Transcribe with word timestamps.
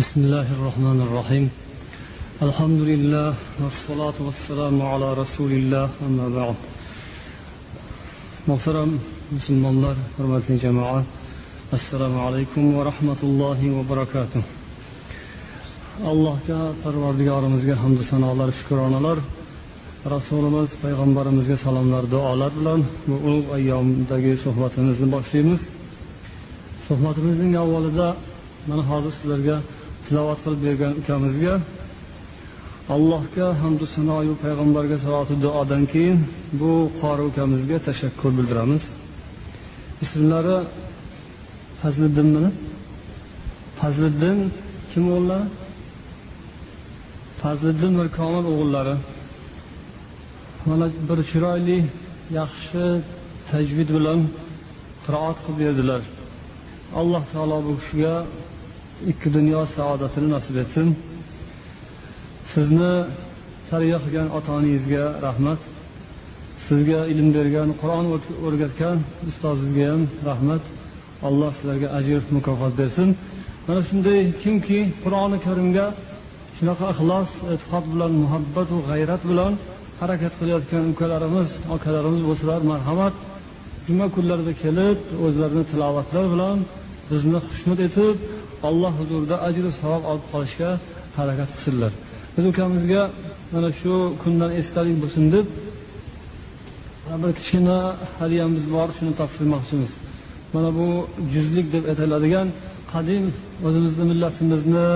بسم 0.00 0.18
الله 0.24 0.46
الرحمن 0.56 0.98
الرحيم 1.06 1.44
الحمد 2.46 2.80
لله 2.90 3.30
والصلاة 3.62 4.18
والسلام 4.26 4.76
على 4.92 5.08
رسول 5.22 5.52
الله 5.60 5.86
أما 6.06 6.26
بعد 6.38 6.56
محترم 8.48 8.90
musulmonlar 9.36 9.96
hurmatli 10.16 10.58
jamoa 10.64 11.04
assalomu 11.76 12.18
alaykum 12.26 12.64
va 12.76 12.82
rahmatullohi 12.90 13.66
va 13.76 13.82
barakatuh 13.92 14.42
allohga 16.10 16.60
parvardigorimizga 16.84 17.74
hamdu 17.82 18.02
sanolar 18.12 18.48
shukronalar 18.58 19.18
rasulimiz 20.14 20.70
payg'ambarimizga 20.84 21.56
salomlar 21.64 22.04
duolar 22.14 22.50
bilan 22.58 22.80
bu 23.08 23.16
ulug' 23.26 23.48
ayyomdagi 23.58 24.32
suhbatimizni 24.44 25.06
boshlaymiz 25.14 25.60
suhbatimizning 26.86 27.52
avvalida 27.62 28.08
mana 28.68 28.82
hozir 28.90 29.12
sizlarga 29.18 29.56
tilovat 30.07 30.39
qilib 30.43 30.61
bergan 30.67 30.93
ukamizga 31.01 31.53
allohga 32.95 33.47
hamdu 33.61 33.85
sanoyu 33.95 34.33
payg'ambarga 34.43 34.97
saloti 35.05 35.35
duodan 35.45 35.83
keyin 35.93 36.19
bu 36.59 36.71
qori 37.01 37.23
ukamizga 37.29 37.77
tashakkur 37.87 38.31
bildiramiz. 38.37 38.83
Ismlari 40.03 40.57
fazliddinmi 41.81 42.45
fazliddin 43.79 44.37
kim 44.91 45.03
o'g'illari 45.13 45.47
fazliddin 47.41 47.91
mirkomil 47.99 48.45
o'g'illari. 48.53 48.95
Mana 50.67 50.85
bir 51.09 51.19
chiroyli 51.29 51.79
yaxshi 52.39 52.83
tajvid 53.51 53.89
bilan 53.97 54.19
qiroat 55.05 55.37
qilib 55.45 55.57
berdilar. 55.63 56.01
Alloh 56.99 57.23
taolo 57.33 57.57
bu 57.67 57.73
kishiga 57.79 58.15
ikki 59.11 59.27
dunyo 59.37 59.61
saodatini 59.75 60.27
nasib 60.35 60.55
etsin. 60.63 60.87
Sizni 62.53 62.93
tarbiya 63.69 63.99
qilgan 64.05 64.27
ota 64.37 64.49
onangizga 64.57 65.05
rahmat. 65.27 65.61
Sizga 66.67 66.99
ilm 67.11 67.27
bergan 67.37 67.69
qur'on 67.81 68.05
o'rgatgan 68.45 68.97
ustozingizga 69.29 69.85
ham 69.91 70.03
rahmat. 70.29 70.63
Alloh 71.27 71.51
sizlarga 71.57 71.87
ajr 71.99 72.21
mukofot 72.35 72.73
bersin. 72.81 73.09
Mana 73.67 73.81
shunday 73.89 74.19
kimki 74.43 74.79
qur'oni 75.03 75.37
karimga 75.45 75.85
shunaqa 76.57 76.85
ixlos 76.93 77.31
e'tiqod 77.53 77.85
bilan 77.93 78.11
muhabbatu 78.23 78.75
g'ayrat 78.89 79.21
bilan 79.31 79.53
harakat 80.01 80.33
qilayotgan 80.39 80.83
ukalarimiz 80.93 81.49
akalarimiz 81.75 82.21
bo'lsalar 82.29 82.61
marhamat. 82.71 83.13
Juma 83.87 84.07
kunlarida 84.15 84.53
kelib 84.63 84.99
o'zlarini 85.25 85.63
tilovatlar 85.71 86.25
bilan 86.33 86.57
bizni 87.11 87.39
xushnud 87.47 87.79
etib 87.87 88.15
alloh 88.69 88.93
huzurida 88.99 89.35
ajru 89.47 89.69
savob 89.81 90.03
olib 90.11 90.25
qolishga 90.33 90.69
harakat 91.17 91.49
qilsinlar. 91.55 91.91
Biz 92.35 92.45
ukamizga 92.51 93.01
mana 93.53 93.69
shu 93.79 93.93
kundan 94.23 94.51
esdalik 94.59 94.95
bo'lsin 95.03 95.25
deb 95.35 95.45
bir 97.21 97.31
kichkina 97.37 97.77
hadyamiz 98.19 98.63
bor 98.75 98.87
shuni 98.97 99.13
topshirmoqchimiz. 99.19 99.91
Mana 100.55 100.69
bu 100.79 100.87
juzlik 101.33 101.67
deb 101.75 101.83
aytiladigan 101.91 102.47
qadim 102.93 103.23
o'zimizni 103.67 104.03
millatimizni 104.11 104.87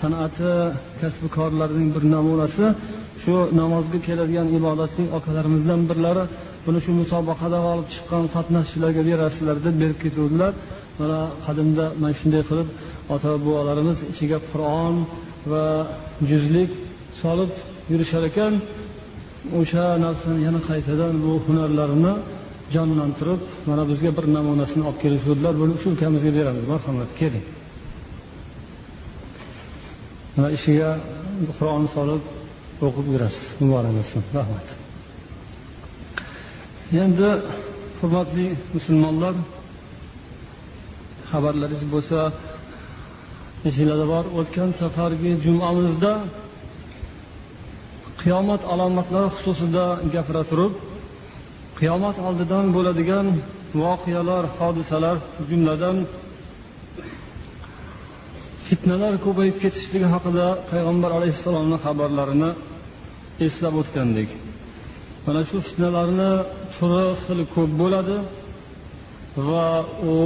san'ati 0.00 0.52
kasbi 1.00 1.28
korlarining 1.36 1.88
bir 1.94 2.04
namunasi 2.14 2.64
shu 3.22 3.34
namozga 3.60 3.98
keladigan 4.06 4.48
ibodatli 4.58 5.04
akalarimizdan 5.18 5.80
birlari 5.90 6.24
buni 6.66 6.78
shu 6.84 6.90
musobaqada 7.00 7.58
g'olib 7.66 7.86
chiqqan 7.94 8.24
qatnashchilarga 8.34 9.02
berasizlar 9.10 9.56
deb 9.66 9.74
berib 9.82 9.98
ketuvdilar. 10.04 10.52
Mana 11.00 11.20
qadimda 11.46 11.84
mana 12.00 12.14
shunday 12.20 12.42
qilib 12.48 12.68
ota 13.14 13.30
bobolarimiz 13.44 13.98
ichiga 14.12 14.38
qur'on 14.50 14.94
va 15.52 15.64
juzlik 16.30 16.70
solib 17.22 17.50
yurishar 17.90 18.22
ekan 18.30 18.54
o'sha 19.60 19.84
narsani 20.04 20.40
yana 20.46 20.60
qaytadan 20.70 21.14
bu 21.24 21.32
hunarlarini 21.46 22.14
jonlantirib 22.74 23.40
mana 23.68 23.82
bizga 23.90 24.10
bir 24.16 24.24
namunasini 24.36 24.82
olib 24.88 24.98
kelishuvdilar 25.04 25.54
buni 25.62 25.74
shu 25.82 25.88
ukamizga 25.96 26.30
beramiz. 26.38 26.64
Marhamat 26.72 27.10
keling. 27.20 27.46
Mana 30.36 30.48
ishiga 30.56 30.90
qur'on 31.58 31.84
solib 31.96 32.22
o'qib 32.86 33.06
yurasiz. 33.14 33.46
Muborak 33.60 33.92
bo'lsin. 33.98 34.22
Rahmat. 34.38 34.66
Endi 37.04 37.30
hurmatli 37.98 38.46
musulmonlar 38.74 39.34
xabarlaringiz 41.30 41.82
bo'lsa 41.94 42.18
esinglarda 43.68 44.06
bor 44.14 44.24
o'tgan 44.38 44.70
safargi 44.80 45.30
jumamizda 45.44 46.12
qiyomat 48.22 48.62
alomatlari 48.72 49.28
xususida 49.36 49.84
gapira 50.14 50.42
turib 50.50 50.74
qiyomat 51.78 52.16
oldidan 52.28 52.64
bo'ladigan 52.76 53.26
voqealar 53.82 54.44
hodisalar 54.58 55.16
jumladan 55.48 55.96
fitnalar 58.66 59.14
ko'payib 59.24 59.56
ketishligi 59.62 60.08
haqida 60.14 60.46
payg'ambar 60.70 61.10
alayhissalomni 61.18 61.76
xabarlarini 61.84 62.50
eslab 63.46 63.74
o'tgandik. 63.80 64.30
Mana 65.26 65.40
shu 65.48 65.56
fitnalarni 65.66 66.30
turi 66.76 67.06
xil 67.24 67.40
ko'p 67.54 67.70
bo'ladi 67.82 68.16
va 69.48 69.68
u 70.12 70.16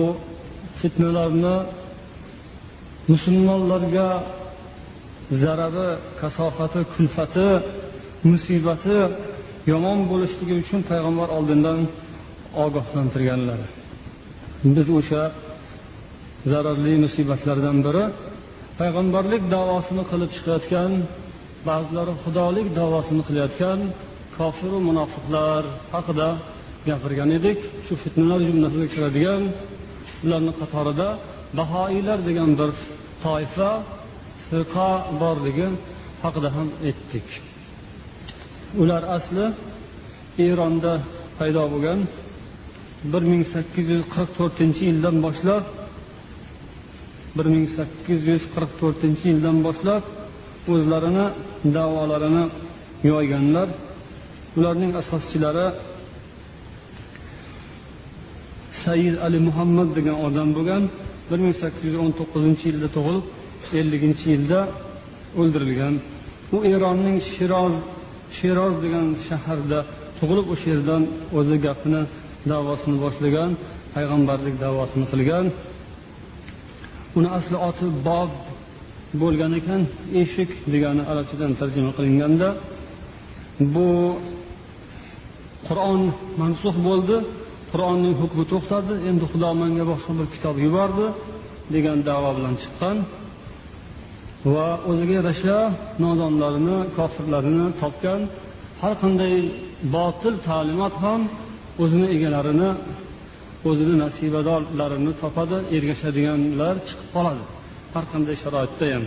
fitnalarni 0.81 1.57
musulmonlarga 3.12 4.09
zarari 5.43 5.89
kasofati 6.21 6.81
kulfati 6.93 7.49
musibati 8.31 8.99
yomon 9.72 9.99
bo'lishligi 10.11 10.55
uchun 10.62 10.81
payg'ambar 10.91 11.28
oldindan 11.37 11.78
ogohlantirganlar. 12.65 13.61
Biz 14.77 14.87
o'sha 14.99 15.22
zararli 16.50 16.95
musibatlardan 17.05 17.78
biri 17.87 18.05
payg'ambarlik 18.81 19.43
davosini 19.56 20.05
qilib 20.11 20.31
chiqayotgan 20.37 20.93
ba'zilari 21.69 22.15
xudolik 22.22 22.69
davosini 22.81 23.22
qilayotgan 23.28 23.78
kofiru 24.39 24.78
munofiqlar 24.89 25.62
haqida 25.95 26.28
gapirgan 26.89 27.31
edik. 27.39 27.59
Shu 27.87 27.95
fitnalar 28.03 28.41
jumlasiga 28.49 28.87
kiradigan 28.95 29.43
ularni 30.25 30.53
qatorida 30.61 31.09
bahoiylar 31.59 32.19
degan 32.28 32.50
bir 32.61 32.71
toifa 33.27 33.71
firqa 34.49 34.91
borligi 35.23 35.69
haqida 36.23 36.49
ham 36.57 36.69
aytdik. 36.89 37.29
Ular 38.83 39.03
asli 39.17 39.47
eronda 40.47 40.93
paydo 41.39 41.65
bo'lgan. 41.75 42.01
bir 43.13 43.23
ming 43.31 43.43
sakkiz 43.55 43.87
yuz 43.95 44.05
qirq 44.15 44.31
to'rtinchi 44.39 44.83
yildan 44.91 45.17
boshlab 45.27 45.65
bir 47.37 47.47
ming 47.55 47.67
sakkiz 47.79 48.21
yuz 48.31 48.45
qirq 48.55 48.73
to'rtinchi 48.81 49.25
yildan 49.33 49.57
boshlab 49.67 50.03
o'zlarini 50.75 51.27
davolarini 51.77 52.45
yoyganlar. 53.11 53.69
Ularning 54.59 54.93
asoschilari 55.01 55.67
said 58.83 59.15
ali 59.27 59.39
muhammad 59.49 59.89
degan 59.97 60.17
odam 60.27 60.49
bo'lgan. 60.57 60.83
Bir 61.31 61.39
ming 61.45 61.55
sakkiz 61.63 61.85
yuz 61.89 61.97
o'n 62.05 62.13
to'qqizinchi 62.19 62.65
yilda 62.71 62.89
tug'ilib 62.97 63.25
elliginchi 63.81 64.27
yilda 64.35 64.61
o'ldirilgan. 65.41 65.95
U 66.55 66.59
eronning 66.75 67.19
shiroz 67.33 67.75
sheroz 68.39 68.75
degan 68.85 69.07
shaharda 69.29 69.79
tug'ilib 70.19 70.47
o'sha 70.53 70.67
yerdan 70.75 71.03
o'zi 71.39 71.57
gapini 71.67 72.03
davosini 72.53 72.97
boshlagan 73.05 73.51
payg'ambarlik 73.95 74.57
davosini 74.67 75.07
qilgan. 75.13 75.47
Uni 77.19 77.29
asli 77.39 77.57
oti 77.69 77.87
bob 78.09 78.33
bo'lgan 79.22 79.53
ekan 79.61 79.83
eshik 80.22 80.51
degani 80.72 81.03
arabchadan 81.11 81.53
tarjima 81.61 81.91
qilinganda. 81.99 82.49
Bu 83.75 83.91
qur'on 85.69 86.01
mansux 86.41 86.77
bo'ldi. 86.89 87.17
Qur'onning 87.77 88.15
hukmi 88.23 88.45
to'xtadi. 88.53 88.95
Endi 89.11 89.25
xudo 89.33 89.51
menga 89.63 89.84
boshqa 89.93 90.13
bir 90.19 90.27
kitob 90.34 90.57
yubordi 90.67 91.07
degan 91.75 91.99
davo 92.09 92.31
bilan 92.37 92.55
chiqqan 92.63 92.97
va 94.55 94.69
o'ziga 94.91 95.15
yarasha 95.21 95.59
nodonlarini 96.05 96.78
kofirlarini 96.97 97.67
topgan 97.83 98.21
har 98.83 98.95
qanday 99.03 99.34
botil 99.97 100.34
ta'limot 100.49 100.95
ham 101.05 101.21
o'zini 101.83 102.07
egalarini 102.15 102.71
o'zini 103.69 103.95
nasibadorlarini 104.05 105.13
topadi 105.22 105.57
ergashadiganlar 105.77 106.75
chiqib 106.87 107.09
qoladi. 107.15 107.43
Har 107.95 108.05
qanday 108.13 108.37
sharoitda 108.43 108.87
ham. 108.95 109.05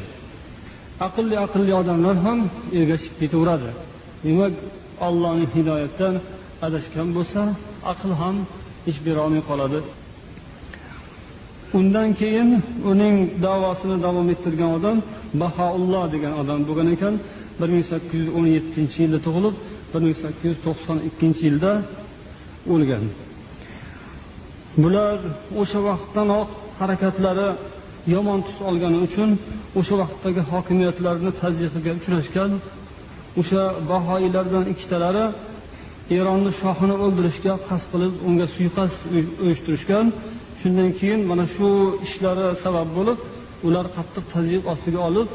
Aqlli 1.07 1.35
aqlli 1.45 1.73
odamlar 1.81 2.15
ham 2.25 2.39
ergashib 2.79 3.13
ketaveradi. 3.21 3.69
Demak 4.25 4.53
ollohning 5.07 5.49
hidoyatdan 5.55 6.13
adashgan 6.65 7.09
bo'lsa 7.17 7.41
aql 7.91 8.11
ham 8.21 8.35
ish 8.89 8.99
berolmay 9.05 9.41
qoladi 9.49 9.79
undan 11.79 12.09
keyin 12.19 12.49
uning 12.91 13.15
davosini 13.45 13.97
davom 14.05 14.27
ettirgan 14.33 14.71
odam 14.77 14.97
bahoulloh 15.41 16.05
degan 16.13 16.33
odam 16.41 16.59
bo'lgan 16.67 16.89
ekan. 16.95 17.15
bir 17.61 17.69
ming 17.73 17.85
sakkiz 17.91 18.19
yuz 18.21 18.29
o'n 18.37 18.47
yettinchi 18.55 18.97
yilda 19.03 19.19
tug'ilib 19.25 19.55
bir 19.91 20.01
ming 20.05 20.15
sakkiz 20.23 20.47
yuz 20.51 20.59
to'qson 20.65 20.97
ikkinchi 21.09 21.41
yilda 21.49 21.71
o'lgan. 22.73 23.03
Bular 24.83 25.17
o'sha 25.61 25.79
vaqtdanoq 25.89 26.49
harakatlari 26.79 27.49
yomon 28.13 28.39
tus 28.47 28.57
olgani 28.69 28.99
uchun 29.07 29.29
o'sha 29.79 29.95
vaqtdagi 30.01 30.41
hokimiyatlarni 30.51 31.31
tazyiqiga 31.41 31.91
uchrashgan. 31.99 32.51
O'sha 33.41 33.63
bahoiylardan 33.91 34.63
ikkitalari 34.73 35.25
eronni 36.17 36.51
shohini 36.61 36.95
o'ldirishga 37.03 37.53
qasd 37.69 37.87
qilib 37.93 38.13
unga 38.27 38.47
suiqasd 38.55 38.99
uyushtirishgan. 39.43 40.05
Shundan 40.61 40.89
keyin 40.99 41.21
mana 41.31 41.45
shu 41.55 41.67
ishlari 42.05 42.45
sabab 42.63 42.89
bo'lib 42.97 43.19
ular 43.67 43.85
qattiq 43.97 44.25
tazyiq 44.33 44.63
ostiga 44.73 44.99
olib 45.09 45.29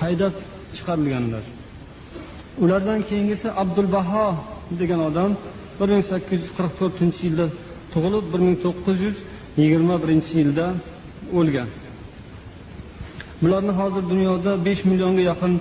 haydab 0.00 0.34
chiqarilganlar. 0.76 1.44
Ulardan 2.64 3.00
keyingisi 3.08 3.48
abdulbaho 3.62 4.26
degan 4.80 5.00
odam 5.08 5.30
bir 5.78 5.88
ming 5.94 6.04
sakkiz 6.12 6.38
yuz 6.44 6.52
qirq 6.58 6.72
to'rtinchi 6.80 7.20
yilda 7.28 7.46
tug'ilib 7.92 8.24
bir 8.32 8.40
ming 8.46 8.56
to'qqiz 8.64 8.98
yuz 9.06 9.16
yigirma 9.60 9.94
birinchi 10.02 10.32
yilda 10.40 10.66
o'lgan. 11.38 11.68
Bularni 13.42 13.72
hozir 13.80 14.02
dunyoda 14.12 14.52
besh 14.66 14.82
millionga 14.90 15.22
yaqin 15.30 15.52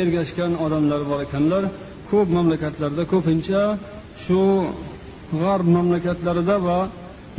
ergashgan 0.00 0.52
odamlar 0.64 1.00
bor 1.10 1.20
ekanlar. 1.26 1.62
Ko'p 2.10 2.28
mamlakatlarda 2.36 3.02
ko'pincha 3.12 3.60
shu 4.24 4.40
g'arb 5.40 5.66
mamlakatlarida 5.76 6.56
va 6.66 6.78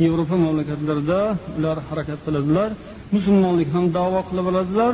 yevropa 0.04 0.36
mamlakatlarida 0.46 1.20
ular 1.58 1.76
harakat 1.88 2.20
qiladilar. 2.26 2.70
Musulmonlik 3.16 3.68
ham 3.74 3.84
davo 3.98 4.20
qilib 4.28 4.46
oladilar 4.52 4.92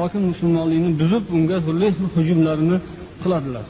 lokin 0.00 0.22
musulmonlikni 0.30 0.90
buzib 1.00 1.24
unga 1.36 1.58
turli 1.66 1.88
xil 1.96 2.06
hujumlarni 2.16 2.76
qiladilar. 3.22 3.66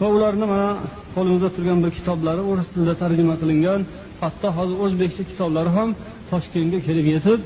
Va 0.00 0.06
ularni 0.16 0.46
mana 0.52 0.70
qo'limizda 1.14 1.48
turgan 1.56 1.78
bir 1.84 1.90
kitoblari 1.98 2.42
o'ris 2.50 2.68
tilida 2.72 2.94
tarjima 3.02 3.34
qilingan 3.42 3.80
hatto 4.22 4.48
hozir 4.58 4.76
o'zbekcha 4.84 5.22
kitoblari 5.30 5.70
ham 5.76 5.88
toshkentga 6.30 6.78
kelib 6.86 7.06
yetib 7.14 7.40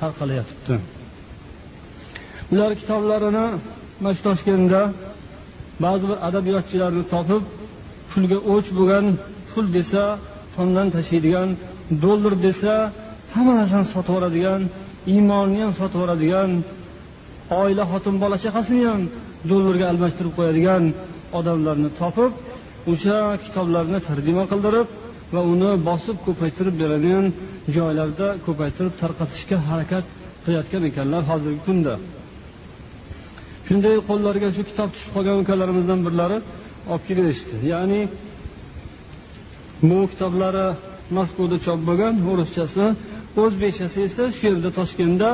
tarqalayotibdi 0.00 0.74
ular 2.52 2.70
kitoblarini 2.80 3.46
mana 4.02 4.12
shu 4.16 4.22
toshkentda 4.28 4.80
ba'zi 5.84 6.04
bir 6.10 6.18
adabiyotchilarni 6.28 7.02
topib 7.14 7.42
pulga 8.10 8.38
o'ch 8.54 8.68
bo'lgan 8.78 9.06
pul 9.50 9.66
desa 9.76 10.02
tomdan 10.54 10.88
tashlaydigan 10.96 11.48
dollar 12.04 12.34
desa 12.46 12.74
hamma 13.34 13.52
narsani 13.60 13.86
sotib 13.94 14.12
yuboradigan 14.14 14.60
iymonni 15.12 15.60
ham 15.64 15.72
sotib 15.80 15.98
yuboradigan 16.00 16.50
oila 17.62 17.84
xotin 17.92 18.14
bola 18.22 18.36
chaqasini 18.44 18.84
ham 18.90 19.02
dollarga 19.50 19.84
almashtirib 19.92 20.32
qo'yadigan 20.38 20.82
odamlarni 21.38 21.90
topib 22.00 22.32
o'sha 22.92 23.18
kitoblarni 23.44 23.98
tarjima 24.08 24.44
qildirib 24.52 24.88
va 25.34 25.40
uni 25.52 25.70
bosib 25.88 26.16
ko'paytirib 26.26 26.74
beradigan 26.82 27.26
joylarda 27.76 28.28
ko'paytirib 28.46 28.94
tarqatishga 29.02 29.56
harakat 29.68 30.04
qilayotgan 30.44 30.82
ekanlar 30.90 31.22
hozirgi 31.30 31.60
kunda. 31.68 31.94
Shunday 33.66 33.96
qo'llariga 34.08 34.48
shu 34.56 34.62
kitob 34.70 34.88
tushib 34.94 35.10
qolgan 35.16 35.36
ukalarimizdan 35.44 36.00
birlari 36.06 36.38
olib 36.92 37.04
kelishdi. 37.08 37.54
Ya'ni 37.72 38.00
bu 39.88 39.98
kitoblari 40.12 40.66
moskvada 41.16 41.56
chop 41.66 41.80
bo'lgan 41.88 42.14
o'ruschasi 42.30 42.84
o'zbekchasi 43.42 43.98
esa 44.08 44.24
shu 44.36 44.42
yerda 44.48 44.70
toshkentda 44.78 45.30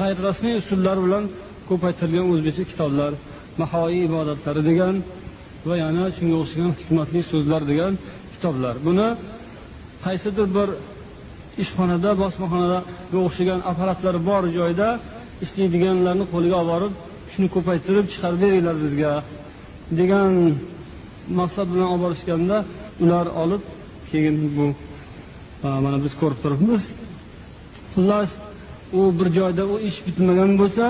g'ayrirasmiy 0.00 0.54
usullar 0.62 0.96
bilan 1.04 1.24
ko'paytirilgan 1.68 2.26
o'zbekcha 2.32 2.64
kitoblar 2.70 3.12
mahoiy 3.60 4.00
ibodatlari 4.08 4.62
degan 4.70 4.94
va 5.68 5.74
yana 5.84 6.04
shunga 6.16 6.36
o'xshagan 6.42 6.72
hikmatli 6.80 7.20
so'zlar 7.32 7.62
degan 7.70 7.92
kitoblar. 8.34 8.74
Buni 8.86 9.08
qaysidir 10.04 10.46
bir 10.56 10.68
ishxonada 11.62 12.10
bosmaxonada 12.22 12.78
o'xshagan 13.26 13.60
apparatlari 13.70 14.20
bor 14.30 14.42
joyda 14.58 14.88
ishlaydiganlarni 15.44 16.24
qo'liga 16.32 16.56
olib 16.62 16.70
borib 16.72 16.92
shuni 17.32 17.48
ko'paytirib 17.54 18.06
chiqarib 18.12 18.40
beringlar 18.44 18.76
bizga 18.84 19.12
degan 20.00 20.30
maqsad 21.40 21.66
bilan 21.72 21.88
olib 21.92 22.02
borishganda 22.06 22.56
ular 23.04 23.26
olib 23.42 23.62
keyin 24.10 24.36
bu 24.56 24.66
mana 25.84 25.98
biz 26.04 26.14
ko'rib 26.20 26.38
turibmiz. 26.44 26.82
Xullas 27.92 28.30
u 28.98 29.00
bir 29.18 29.28
joyda 29.38 29.62
u 29.72 29.74
ish 29.88 29.98
bitmagan 30.06 30.50
bo'lsa 30.60 30.86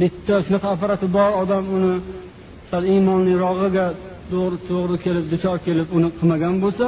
bitta 0.00 0.34
shunaqa 0.46 0.68
apparati 0.74 1.06
bor 1.16 1.30
odam 1.42 1.64
uni 1.76 1.92
sal 2.70 2.82
iymonlirog'iga 2.92 3.86
to'g'ri 4.32 4.58
to'g'ri 4.68 4.96
kelib 5.04 5.24
duchor 5.32 5.56
kelib 5.66 5.88
uni 5.96 6.08
qilmagan 6.18 6.54
bo'lsa 6.64 6.86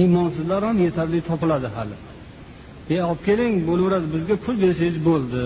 iymonsizlar 0.00 0.60
ham 0.68 0.76
yetarli 0.86 1.18
topiladi 1.30 1.68
hali. 1.76 1.96
E 2.94 2.96
olib 3.08 3.20
keling 3.28 3.54
bo'laveradi 3.68 4.06
bizga 4.14 4.34
pul 4.44 4.56
bersangiz 4.64 4.96
bo'ldi. 5.08 5.40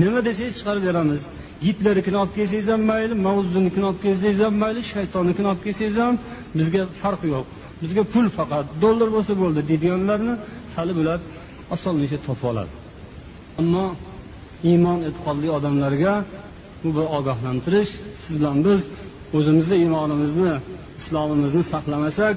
Nima 0.00 0.20
desangiz 0.28 0.54
chiqarib 0.58 0.84
beramiz. 0.88 1.22
Gitlernikini 1.66 2.16
olib 2.22 2.32
kelsangiz 2.38 2.68
ham 2.72 2.82
mayli 2.90 3.14
mavzunikini 3.26 3.86
olib 3.90 4.00
kelsangiz 4.06 4.40
ham 4.44 4.54
mayli 4.62 4.80
shaytonnikini 4.92 5.48
olib 5.52 5.62
kelsangiz 5.66 5.96
ham 6.04 6.14
bizga 6.58 6.82
farqi 7.02 7.28
yo'q 7.34 7.46
bizga 7.82 8.02
pul 8.12 8.26
faqat. 8.38 8.66
Dollar 8.84 9.08
bo'lsa 9.16 9.32
bo'ldi 9.42 9.60
deydiganlarni 9.70 10.34
hali 10.76 10.92
bular 10.98 11.18
osonlikcha 11.74 12.18
topib 12.26 12.46
oladi. 12.50 12.72
Ammo 13.60 13.86
iymon 14.70 14.98
e'tiqodli 15.08 15.48
odamlarga 15.58 16.14
bu 16.82 16.88
bir 16.96 17.06
ogohlantirish. 17.18 17.90
Siz 18.24 18.34
bilan 18.40 18.58
biz 18.66 18.80
o'zimizni 19.36 19.76
iymonimizni 19.82 20.52
islomimizni 21.00 21.62
saqlamasak 21.72 22.36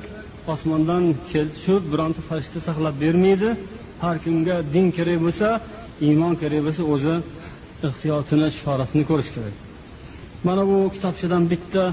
osmondan 0.53 1.03
kelib 1.31 1.51
tushib 1.57 1.83
bironta 1.91 2.21
farishta 2.29 2.59
saqlab 2.67 2.95
bermaydi. 3.03 3.49
Har 4.03 4.17
kimga 4.25 4.55
din 4.73 4.87
kerak 4.97 5.19
bo'lsa 5.25 5.47
iymon 6.07 6.33
kerak 6.41 6.61
bo'lsa 6.67 6.83
o'zi 6.93 7.15
ehtiyotini 7.87 8.47
chorasini 8.59 9.03
ko'rish 9.09 9.29
kerak. 9.35 9.55
Mana 10.47 10.63
bu 10.69 10.77
kitobchadan 10.95 11.43
bitta 11.51 11.83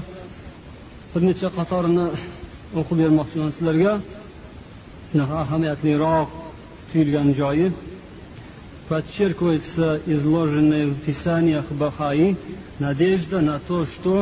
bir 1.11 1.21
necha 1.29 1.49
qatorini 1.57 2.07
o'qib 2.79 2.97
bermoqchiman 3.03 3.51
sizlarga. 3.55 3.93
Shunaqa 5.09 5.35
ahamiyatliroq 5.45 6.29
tuyulgan 6.89 7.29
joyi. 7.41 7.67
Подчеркивается 8.89 10.01
изложенное 10.13 10.87
в 10.87 10.95
писаниях 11.07 11.65
Бахаи 11.81 12.35
надежда 12.79 13.39
на 13.39 13.59
то, 13.59 13.85
что 13.85 14.13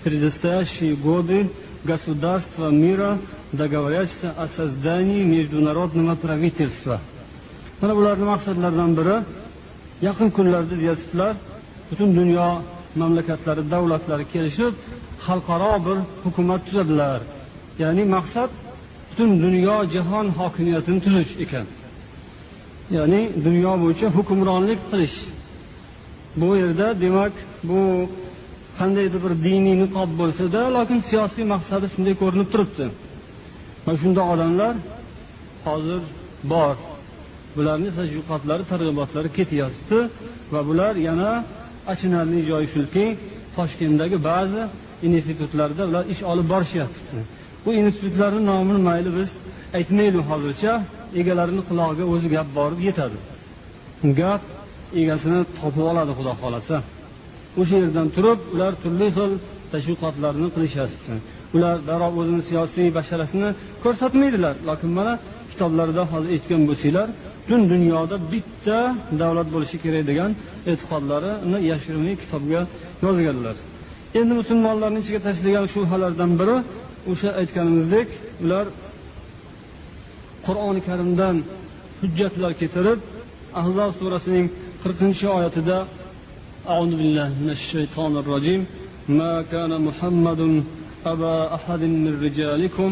в 0.00 0.04
предстоящие 0.04 0.96
годы 0.96 1.38
государства 1.84 2.68
мира 2.70 3.18
договорятся 3.52 4.28
о 4.32 4.48
создании 4.48 5.22
международного 5.22 6.16
правительства. 6.16 7.00
Mana 7.80 7.94
bularni 7.98 8.24
maqsadlaridan 8.34 8.92
biri 8.98 9.16
yaqin 10.06 10.28
kunlarda 10.36 10.74
deyapsizlar 10.82 11.34
butun 11.90 12.10
dunyo 12.20 12.48
mamlakatlari 13.00 13.62
davlatlari 13.74 14.24
kelishib 14.32 14.72
xalqaro 15.26 15.72
bir 15.86 15.98
hukumat 16.24 16.60
tuzadilar. 16.66 17.20
Ya'ni 17.82 18.04
maqsad 18.16 18.50
butun 19.08 19.30
dunyo 19.44 19.76
jahon 19.94 20.26
hokimiyatini 20.38 21.00
tuzish 21.04 21.32
ekan. 21.44 21.66
Ya'ni 22.96 23.20
dunyo 23.46 23.72
bo'yicha 23.82 24.06
hukmronlik 24.16 24.80
qilish. 24.90 25.16
Bu 26.40 26.48
yerda 26.60 26.86
demak 27.04 27.34
bu 27.68 27.80
qandaydir 28.78 29.20
bir 29.24 29.32
diniy 29.46 29.76
niqob 29.82 30.10
bo'lsada 30.20 30.60
lokin 30.76 30.98
siyosiy 31.08 31.44
maqsadi 31.54 31.86
shunday 31.94 32.14
ko'rinib 32.22 32.48
turibdi. 32.52 32.84
Mana 33.84 33.96
shunday 34.02 34.24
odamlar 34.34 34.74
hozir 35.66 36.00
bor. 36.52 36.76
Bularni 37.58 37.90
tashviqotlari 37.98 38.64
targ'ibotlari 38.72 39.28
ketyapti 39.38 39.98
va 40.52 40.60
bular 40.68 40.94
yana 41.08 41.30
achinarli 41.92 42.40
joyi 42.50 42.66
shuki 42.74 43.06
toshkentdagi 43.56 44.16
ba'zi 44.30 44.62
institutlarda 45.08 45.82
ular 45.90 46.04
ish 46.12 46.22
olib 46.30 46.46
borishyapti. 46.52 47.18
Bu 47.64 47.70
institutlarni 47.82 48.40
nomini 48.50 48.80
mayli 48.88 49.10
biz 49.18 49.30
aytmaylik 49.78 50.24
hozircha 50.30 50.72
egalarini 51.20 51.62
qulog'iga 51.68 52.04
o'zi 52.14 52.28
gap 52.36 52.48
borib 52.58 52.80
yetadi. 52.88 53.18
Gap 54.20 54.42
egasini 55.00 55.40
topib 55.60 55.84
oladi 55.92 56.12
xudo 56.18 56.32
xohlasa. 56.40 56.76
O'sha 57.60 57.76
yerdan 57.82 58.08
turib 58.16 58.38
ular 58.54 58.72
turli 58.82 59.08
xil 59.16 59.32
tashviqotlarni 59.72 60.48
qilishyapti. 60.54 61.12
Ular 61.56 61.76
darrov 61.88 62.12
o'zini 62.20 62.42
siyosiy 62.50 62.88
basharasini 62.98 63.48
ko'rsatmaydilar 63.84 64.54
lokin 64.68 64.90
mana 64.98 65.12
kitoblarida 65.50 66.02
hozir 66.12 66.30
eshitgan 66.34 66.62
bo'lsanglar 66.68 67.08
butun 67.47 67.61
dunyoda 67.73 68.15
bitta 68.33 68.79
davlat 69.21 69.47
bo'lishi 69.55 69.77
kerak 69.83 70.03
degan 70.09 70.31
e'tiqodlarini 70.71 71.59
yashirinli 71.71 72.13
kitobga 72.21 72.61
yozganlar 73.05 73.55
endi 74.19 74.33
musulmonlarni 74.41 74.99
ichiga 75.03 75.19
tashlagan 75.27 75.65
shubhalardan 75.73 76.31
biri 76.39 76.57
o'sha 77.11 77.29
aytganimizdek 77.41 78.07
ular 78.43 78.65
qur'oni 80.45 80.81
karimdan 80.87 81.35
hujjatlar 82.01 82.51
keltirib 82.59 82.99
ahzob 83.61 83.91
surasining 83.99 84.47
qirqinchi 84.83 85.25
oyatida 85.37 85.77
أعوذ 86.73 86.91
بالله 86.99 87.29
من 87.43 87.49
الشيطان 87.57 88.13
الرجيم 88.21 88.61
ما 89.19 89.33
كان 89.53 89.71
محمد 89.87 90.41
أبا 91.13 91.37
أحد 91.57 91.81
من 92.03 92.13
رجالكم 92.25 92.91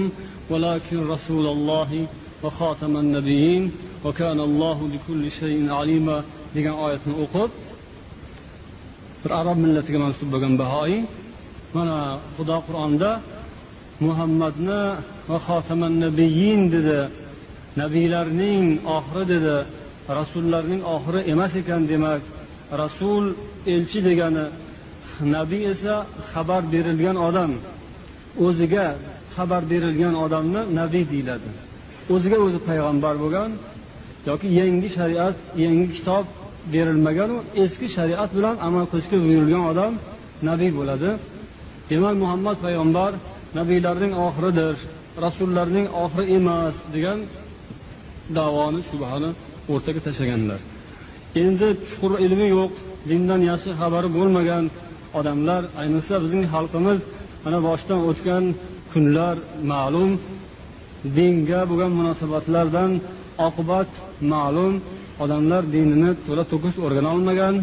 ولكن 0.52 0.98
رسول 1.16 1.46
الله 1.56 1.90
وخاتم 2.44 2.94
النبيين 3.04 3.64
alima 5.81 6.17
degan 6.57 6.77
oyatni 6.85 7.15
o'qib 7.25 7.51
bir 9.23 9.31
arab 9.41 9.59
millatiga 9.65 9.99
mansub 10.05 10.29
bo'lgan 10.33 10.55
bahoiy 10.63 10.97
mana 11.77 11.99
xudo 12.37 12.59
qur'onda 12.67 13.11
muhammadni 14.07 14.83
va 15.29 15.39
xotaman 15.47 15.95
nabiyin 16.05 16.61
dedi 16.75 16.99
nabiylarning 17.81 18.65
oxiri 18.97 19.25
dedi 19.33 19.57
rasullarning 20.19 20.83
oxiri 20.95 21.21
emas 21.33 21.53
ekan 21.61 21.83
demak 21.93 22.23
rasul 22.83 23.25
elchi 23.75 24.01
degani 24.09 24.47
nabiy 25.37 25.63
esa 25.73 25.95
xabar 26.31 26.63
berilgan 26.73 27.17
odam 27.29 27.53
o'ziga 28.47 28.87
xabar 29.37 29.63
berilgan 29.73 30.15
odamni 30.25 30.63
nabiy 30.81 31.05
deyiladi. 31.13 31.51
O'ziga 32.15 32.39
o'zi 32.47 32.59
payg'ambar 32.69 33.15
bo'lgan 33.23 33.51
yoki 34.29 34.49
yangi 34.61 34.89
shariat 34.97 35.37
yangi 35.65 35.87
kitob 35.97 36.25
berilmaganu 36.73 37.37
eski 37.63 37.87
shariat 37.97 38.31
bilan 38.37 38.57
amal 38.67 38.85
qilishga 38.91 39.17
buyurilgan 39.25 39.65
odam 39.73 39.93
nabiy 40.49 40.71
bo'ladi. 40.79 41.11
Demak 41.91 42.15
muhammad 42.23 42.57
payg'ambar 42.65 43.13
nabiylarning 43.59 44.13
oxiridir 44.27 44.75
rasullarning 45.25 45.87
oxiri 46.03 46.25
emas 46.39 46.77
degan 46.95 47.19
davoni 48.39 48.81
shubhani 48.89 49.31
o'rtaga 49.73 50.01
tashlaganlar. 50.07 50.61
Endi 51.43 51.69
chuqur 51.89 52.13
ilmi 52.27 52.47
yo'q 52.57 52.73
dindan 53.11 53.41
yaxshi 53.51 53.71
xabari 53.81 54.09
bo'lmagan 54.19 54.65
odamlar 55.19 55.63
ayniqsa 55.81 56.15
bizning 56.25 56.45
xalqimiz 56.55 56.99
mana 57.45 57.59
boshidan 57.67 58.01
o'tgan 58.11 58.45
kunlar 58.93 59.37
ma'lum 59.73 60.11
dinga 61.17 61.61
bo'lgan 61.71 61.93
munosabatlardan 61.99 62.91
oqibat 63.47 63.91
ma'lum 64.33 64.75
odamlar 65.25 65.63
dinini 65.75 66.11
to'la 66.27 66.45
to'kis 66.53 66.75
o'rgana 66.85 67.09
olmagan 67.17 67.55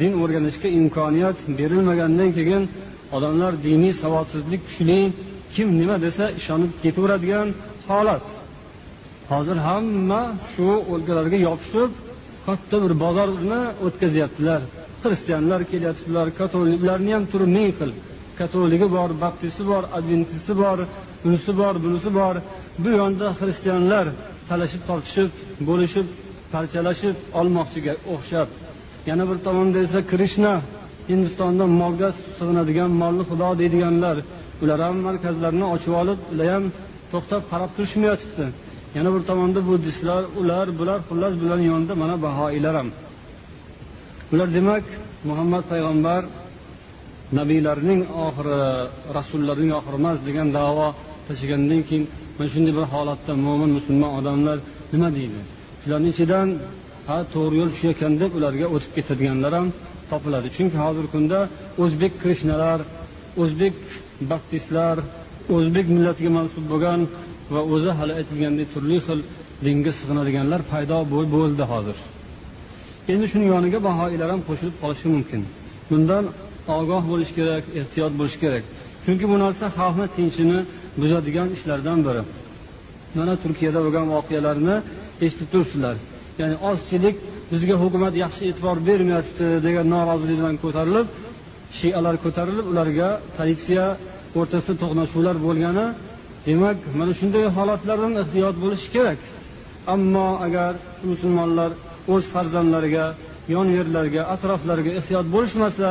din 0.00 0.12
o'rganishga 0.22 0.68
imkoniyat 0.80 1.38
berilmagandan 1.58 2.30
keyin 2.36 2.62
odamlar 3.16 3.52
diniy 3.66 3.92
savodsizlik 4.02 4.60
kuchli 4.68 4.98
kim 5.54 5.68
nima 5.80 5.96
desa 6.04 6.24
ishonib 6.40 6.72
ketaveradigan 6.82 7.48
holat. 7.88 8.26
Hozir 9.30 9.58
hamma 9.68 10.22
shu 10.52 10.68
o'lkalarga 10.92 11.38
yopishib 11.48 11.90
katta 12.46 12.76
bir 12.84 12.92
bozorni 13.04 13.60
o'tkazyaptilar. 13.86 14.60
Xristianlar 15.02 15.60
kelyaptilar 15.72 16.26
katoliklarni 16.40 17.12
ham 17.16 17.24
turi 17.32 17.46
ming 17.56 17.70
xil. 17.78 17.90
Katoligi 18.38 18.86
bor 18.96 19.10
baptisti 19.24 19.62
bor 19.70 19.82
adventisti 19.98 20.52
bor 20.62 20.78
unisi 21.26 21.52
bor 21.60 21.74
bunisi 21.84 22.10
bor. 22.18 22.34
Bu 22.82 22.88
yonda 23.00 23.26
xristianlar 23.40 24.06
talashib 24.50 24.82
tortishib 24.88 25.30
bo'lishib 25.68 26.06
parchalashib 26.52 27.16
olmoqchiga 27.40 27.94
o'xshab. 28.14 28.48
Yana 29.10 29.24
bir 29.30 29.38
tomonda 29.46 29.78
esa 29.86 30.00
krishna 30.12 30.52
hindistonda 31.10 31.64
molga 31.80 32.08
sig'inadigan 32.38 32.90
molni 33.02 33.24
xudo 33.30 33.48
deydiganlar. 33.60 34.16
Ular 34.62 34.78
ham 34.86 34.96
markazlarini 35.08 35.66
ochib 35.74 35.92
olib 36.02 36.18
ular 36.32 36.48
ham 36.54 36.64
to'xtab 37.12 37.42
qarab 37.50 37.70
turishmayotibdi. 37.76 38.46
Yana 38.96 39.10
bir 39.14 39.22
tomonda 39.30 39.60
buddistlar 39.68 40.22
ular 40.40 40.66
bular 40.78 40.98
xullas 41.08 41.34
bularni 41.42 41.66
yonida 41.72 41.94
mana 42.02 42.14
bahoiylar 42.24 42.74
ham. 42.80 42.88
Ular 44.32 44.48
demak 44.56 44.84
muhammad 45.28 45.64
payg'ambar 45.72 46.22
nabiylarning 47.38 48.00
oxiri 48.26 48.58
rasullarning 49.16 49.72
oxiri 49.78 49.96
emas 50.02 50.18
degan 50.28 50.48
davo 50.58 50.86
tashlagandan 51.26 51.80
keyin 51.88 52.04
mana 52.42 52.54
shunday 52.56 52.74
bir 52.78 52.86
holatda 52.94 53.32
mo'min 53.46 53.70
musulmon 53.78 54.12
odamlar 54.18 54.58
nima 54.92 55.08
deydi? 55.18 55.40
Shularni 55.82 56.08
ichidan 56.14 56.48
ha 57.08 57.18
to'g'ri 57.34 57.54
yo'l 57.60 57.70
shu 57.78 57.84
ekan 57.94 58.12
deb 58.22 58.30
ularga 58.38 58.66
o'tib 58.74 58.92
ketadiganlar 58.96 59.52
ham 59.58 59.66
topiladi. 60.10 60.48
Chunki 60.56 60.76
hozirgi 60.84 61.10
kunda 61.14 61.38
o'zbek 61.82 62.12
krishnalar 62.22 62.78
o'zbek 63.42 63.74
baptistlar 64.30 64.96
o'zbek 65.56 65.86
millatiga 65.94 66.30
mansub 66.38 66.64
bo'lgan 66.72 67.00
va 67.54 67.60
o'zi 67.74 67.90
hali 67.98 68.12
aytilgandek 68.20 68.68
turli 68.74 68.98
xil 69.06 69.20
dinga 69.66 69.92
sig'inadiganlar 69.98 70.60
paydo 70.72 70.98
bo'ldi 71.34 71.64
hozir. 71.72 71.96
Endi 73.12 73.26
shuni 73.32 73.46
yoniga 73.54 73.78
bahoiylar 73.88 74.28
ham 74.34 74.40
qo'shilib 74.48 74.76
qolishi 74.82 75.06
mumkin. 75.14 75.42
Bundan 75.90 76.24
ogoh 76.78 77.02
bo'lish 77.12 77.32
kerak 77.38 77.64
ehtiyot 77.80 78.12
bo'lish 78.20 78.36
kerak. 78.42 78.64
Chunki 79.04 79.24
bu 79.32 79.36
narsa 79.44 79.66
xalqni 79.78 80.06
tinchini 80.16 80.60
buzadigan 81.00 81.48
ishlardan 81.56 81.98
biri. 82.06 82.22
Mana 83.18 83.34
turkiyada 83.42 83.80
bo'lgan 83.84 84.06
voqealarni 84.14 84.76
eshitib 85.24 85.48
turibsizlar. 85.52 85.96
Ya'ni 86.40 86.56
ozchilik 86.70 87.16
bizga 87.52 87.74
hukumat 87.82 88.14
yaxshi 88.24 88.42
e'tibor 88.50 88.76
bermayapti 88.88 89.46
degan 89.66 89.86
norozilik 89.94 90.36
bilan 90.40 90.56
ko'tarilib 90.64 91.06
shialar 91.78 92.14
ko'tarilib 92.24 92.66
ularga 92.72 93.08
politsiya 93.36 93.86
o'rtasida 94.38 94.74
to'qnashuvlar 94.82 95.36
bo'lgani 95.46 95.86
demak 96.46 96.78
mana 96.98 97.12
shunday 97.20 97.44
holatlardan 97.56 98.12
ehtiyot 98.22 98.56
bo'lish 98.64 98.86
kerak. 98.94 99.20
Ammo 99.94 100.28
agar 100.46 100.72
musulmonlar 101.10 101.70
o'z 102.14 102.24
farzandlariga 102.34 103.06
yon 103.54 103.66
yerlarga 103.78 104.22
atroflariga 104.34 104.92
ehtiyot 104.98 105.26
bo'lishmasa 105.34 105.88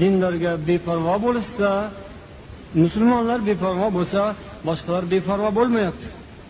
dinlarga 0.00 0.52
beparvo 0.68 1.14
bo'lishsa 1.26 1.70
musulmonlar 2.82 3.40
beparvo 3.50 3.88
bo'lsa 3.98 4.20
boshqalar 4.68 5.04
beparvo 5.14 5.50
bo'lmayapti. 5.58 6.06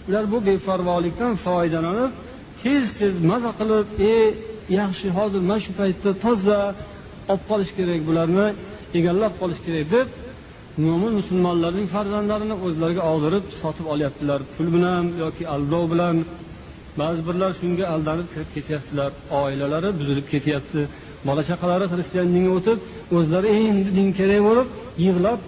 Ular 0.08 0.24
bu 0.32 0.38
beparvolikdan 0.50 1.32
foydalanib 1.44 2.12
tez 2.62 2.84
tez 2.98 3.14
maza 3.30 3.50
qilib 3.58 3.86
e 4.12 4.14
yaxshi 4.80 5.08
hozir 5.18 5.40
mana 5.48 5.60
shu 5.64 5.72
paytda 5.80 6.10
toza 6.24 6.60
olib 7.32 7.44
qolish 7.50 7.72
kerak 7.78 8.00
bularni 8.08 8.46
egallab 8.98 9.32
qolish 9.40 9.60
kerak 9.66 9.86
deb 9.94 10.08
mo'min 10.84 11.12
musulmonlarning 11.20 11.86
farzandlarini 11.94 12.56
o'zlariga 12.66 13.02
og'dirib 13.12 13.44
sotib 13.60 13.86
olyaptilar 13.94 14.40
pul 14.54 14.68
bilan 14.76 15.04
yoki 15.22 15.44
aldov 15.54 15.84
bilan. 15.92 16.16
Ba'zi 17.00 17.20
birlar 17.28 17.50
shunga 17.60 17.84
aldanib 17.94 18.28
kirib 18.32 18.50
ketyaptilar. 18.56 19.10
Oilalari 19.42 19.90
buzilib 20.00 20.26
ketyapti. 20.32 20.80
Bola 21.28 21.42
chaqalari 21.50 21.86
xristian 21.92 22.28
dinga 22.34 22.50
o'tib 22.58 22.78
o'zlari 23.18 23.48
e, 23.56 23.58
endi 23.70 23.90
din 23.98 24.08
kerak 24.18 24.40
bo'lib 24.48 24.68
yig'lab 25.06 25.40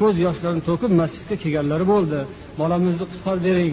ko'z 0.00 0.14
yoshlarini 0.26 0.62
to'kib 0.68 0.92
masjidga 1.00 1.36
kelganlari 1.42 1.86
bo'ldi. 1.92 2.18
Bolamizni 2.60 3.04
qutqarib 3.12 3.42
bering. 3.48 3.72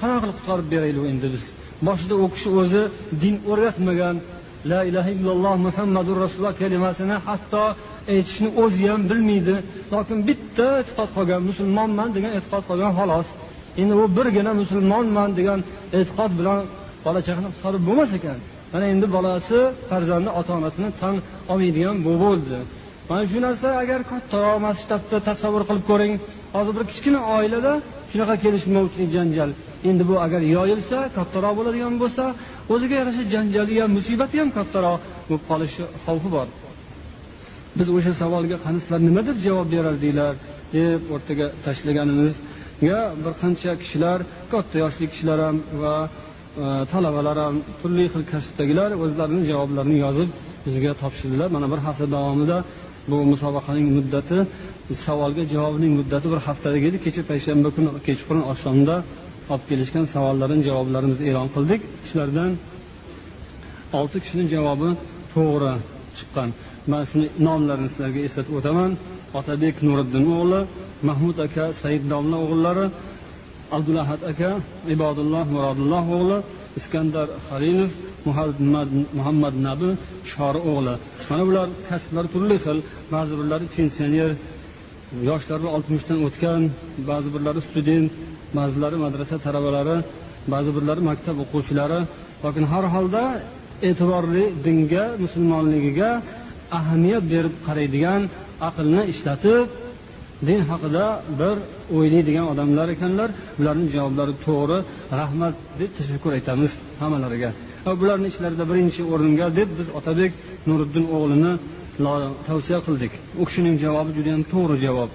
Qanaqa 0.00 0.18
qilib 0.22 0.36
qutqarib 0.38 0.66
beraylik 0.74 1.04
endi 1.12 1.28
biz? 1.34 1.44
Boshida 1.86 2.14
u 2.24 2.26
kishi 2.34 2.48
o'zi 2.60 2.82
din 3.22 3.34
o'rgatmagan 3.50 4.16
la 4.70 4.80
ilaha 4.90 5.10
illalloh 5.16 5.54
muhammadu 5.66 6.10
rasululloh 6.22 6.54
kalimasini 6.62 7.16
hatto 7.26 7.64
aytishni 8.14 8.48
o'zi 8.62 8.84
ham 8.90 9.02
bilmaydi. 9.10 9.54
Lokin 9.94 10.18
bitta 10.28 10.66
e'tiqod 10.80 11.10
qolgan 11.16 11.40
musulmonman 11.50 12.08
degan 12.16 12.32
e'tiqod 12.38 12.64
qolgan 12.70 12.92
xolos. 12.98 13.28
Endi 13.80 13.94
u 14.02 14.04
birgina 14.16 14.52
musulmonman 14.62 15.30
degan 15.38 15.60
e'tiqod 15.98 16.32
bilan 16.38 16.60
bola 17.04 17.20
chaqani 17.26 17.48
qutqarib 17.54 17.82
bo'lmas 17.88 18.10
ekan. 18.18 18.38
Mana 18.72 18.86
endi 18.94 19.06
bolasi 19.16 19.58
farzandi 19.90 20.30
ota 20.40 20.52
onasini 20.58 20.88
tan 21.00 21.14
olmaydigan 21.52 21.96
bo'ldi. 22.08 22.58
Mana 23.10 23.24
shu 23.30 23.38
narsa 23.46 23.68
agar 23.82 24.00
kattaroq 24.12 24.58
masshtabda 24.66 25.16
tasavvur 25.28 25.62
qilib 25.68 25.84
ko'ring 25.90 26.12
hozir 26.56 26.72
bir 26.78 26.84
kichkina 26.90 27.20
oilada 27.36 27.72
shunaqa 28.10 28.34
kelishmovchilik 28.44 29.10
janjal. 29.16 29.50
Endi 29.90 30.04
bu 30.10 30.14
agar 30.26 30.42
yoyilsa 30.56 30.98
kattaroq 31.16 31.54
bo'ladigan 31.58 31.94
bo'lsa 32.02 32.24
o'ziga 32.74 32.94
yarasha 33.00 33.22
janjali 33.34 33.74
ham 33.82 33.90
musibati 33.98 34.36
ham 34.42 34.50
kattaroq 34.58 35.00
bo'lib 35.28 35.42
qolishi 35.50 35.82
xavfi 36.04 36.28
bor. 36.36 36.46
Biz 37.78 37.88
o'sha 37.96 38.12
savolga 38.22 38.56
qani 38.64 38.78
sizlar 38.82 39.00
nima 39.08 39.22
deb 39.28 39.38
javob 39.46 39.68
berardinglar 39.74 40.34
deb 40.76 41.00
o'rtaga 41.14 41.46
tashlaganimizga 41.64 42.98
bir 43.24 43.32
qancha 43.42 43.70
kishilar 43.82 44.18
katta 44.52 44.76
yoshli 44.84 45.06
kishilar 45.12 45.38
ham 45.46 45.56
va 45.82 45.94
e, 46.64 46.66
talabalar 46.92 47.36
ham 47.44 47.54
turli 47.80 48.04
xil 48.12 48.22
kasbdagilar 48.32 48.90
o'zlarini 49.04 49.42
javoblarini 49.50 49.98
yozib 50.06 50.28
bizga 50.66 50.92
topshirdilar. 51.02 51.48
Mana 51.56 51.66
bir 51.72 51.80
hafta 51.86 52.06
davomida 52.16 52.58
bu 53.10 53.16
musobaqaning 53.32 53.88
muddati 53.96 54.38
savolga 55.06 55.44
javobning 55.54 55.92
muddati 55.98 56.26
bir 56.32 56.40
haftalik 56.46 56.82
edi. 56.88 56.96
Kecha 57.04 57.22
payshanba 57.30 57.68
kuni 57.76 57.88
kechqurun 58.06 58.44
oqshomda 58.52 58.94
olib 59.52 59.64
kelishgan 59.70 60.04
savollarni 60.14 60.62
javoblarimizni 60.68 61.24
e'lon 61.30 61.48
qildik. 61.54 61.80
Shulardan 62.08 62.50
olti 63.98 64.16
kishini 64.24 64.44
javobi 64.54 64.90
to'g'ri 65.34 65.72
chiqqan. 66.18 66.48
Man 66.90 67.02
shuni 67.10 67.26
nomlarini 67.46 67.88
sizlarga 67.92 68.20
eslatib 68.28 68.54
o'taman. 68.58 68.90
Otabek 69.38 69.76
nuriddin 69.86 70.24
o'g'li 70.36 70.60
mahmud 71.08 71.36
aka 71.46 71.64
said 71.82 72.02
domla 72.12 72.36
o'g'illari 72.44 72.86
abdulahad 73.76 74.20
aka 74.32 74.50
ibodulloh 74.94 75.44
murodulloh 75.54 76.04
o'g'li 76.16 76.38
iskandar 76.78 77.28
halilov 77.48 77.90
muhammad 78.28 78.88
muhammad 79.18 79.54
nabi 79.68 79.88
shori 80.32 80.60
o'g'li. 80.70 80.94
Mana 81.30 81.42
bular 81.48 81.68
kasblari 81.88 82.28
turli 82.34 82.56
xil. 82.64 82.78
Ba'zi 83.14 83.32
birlari 83.40 83.66
pensioner 83.76 84.30
yoshlari 85.30 85.66
oltmishdan 85.76 86.18
o'tgan 86.26 86.60
ba'zi 87.10 87.28
birlari 87.34 87.60
student 87.68 88.10
ba'zilari 88.58 88.96
madrasa 89.04 89.36
talabalari 89.46 89.96
ba'zi 90.52 90.70
birlari 90.76 91.02
maktab 91.10 91.36
o'quvchilari. 91.44 92.00
Lekin 92.44 92.64
har 92.72 92.84
holda 92.94 93.24
e'tiborli 93.88 94.44
dinga 94.66 95.04
musulmonligiga 95.24 96.10
ahamiyat 96.78 97.24
berib 97.32 97.54
qaraydigan 97.66 98.20
aqlni 98.68 99.02
ishlatib 99.12 99.64
din 100.47 100.61
haqida 100.69 101.05
bir 101.39 101.55
o'ylaydigan 101.97 102.45
odamlar 102.53 102.87
ekanlar 102.95 103.29
bularni 103.57 103.87
javoblari 103.95 104.33
to'g'ri 104.45 104.77
rahmat 105.19 105.55
deb 105.79 105.91
tashakkur 105.99 106.31
aytamiz 106.37 106.71
hammalariga 107.01 107.49
va 107.85 107.93
bularni 108.01 108.27
ichlarida 108.31 108.63
birinchi 108.71 109.01
o'ringa 109.13 109.47
deb 109.59 109.69
biz 109.79 109.87
otabek 109.99 110.31
nuriddin 110.69 111.05
o'g'lini 111.17 111.53
tavsiya 112.49 112.79
qildik 112.87 113.13
u 113.41 113.43
kishining 113.47 113.75
javobi 113.85 114.11
judayam 114.17 114.43
to'g'ri 114.53 114.77
javob 114.85 115.11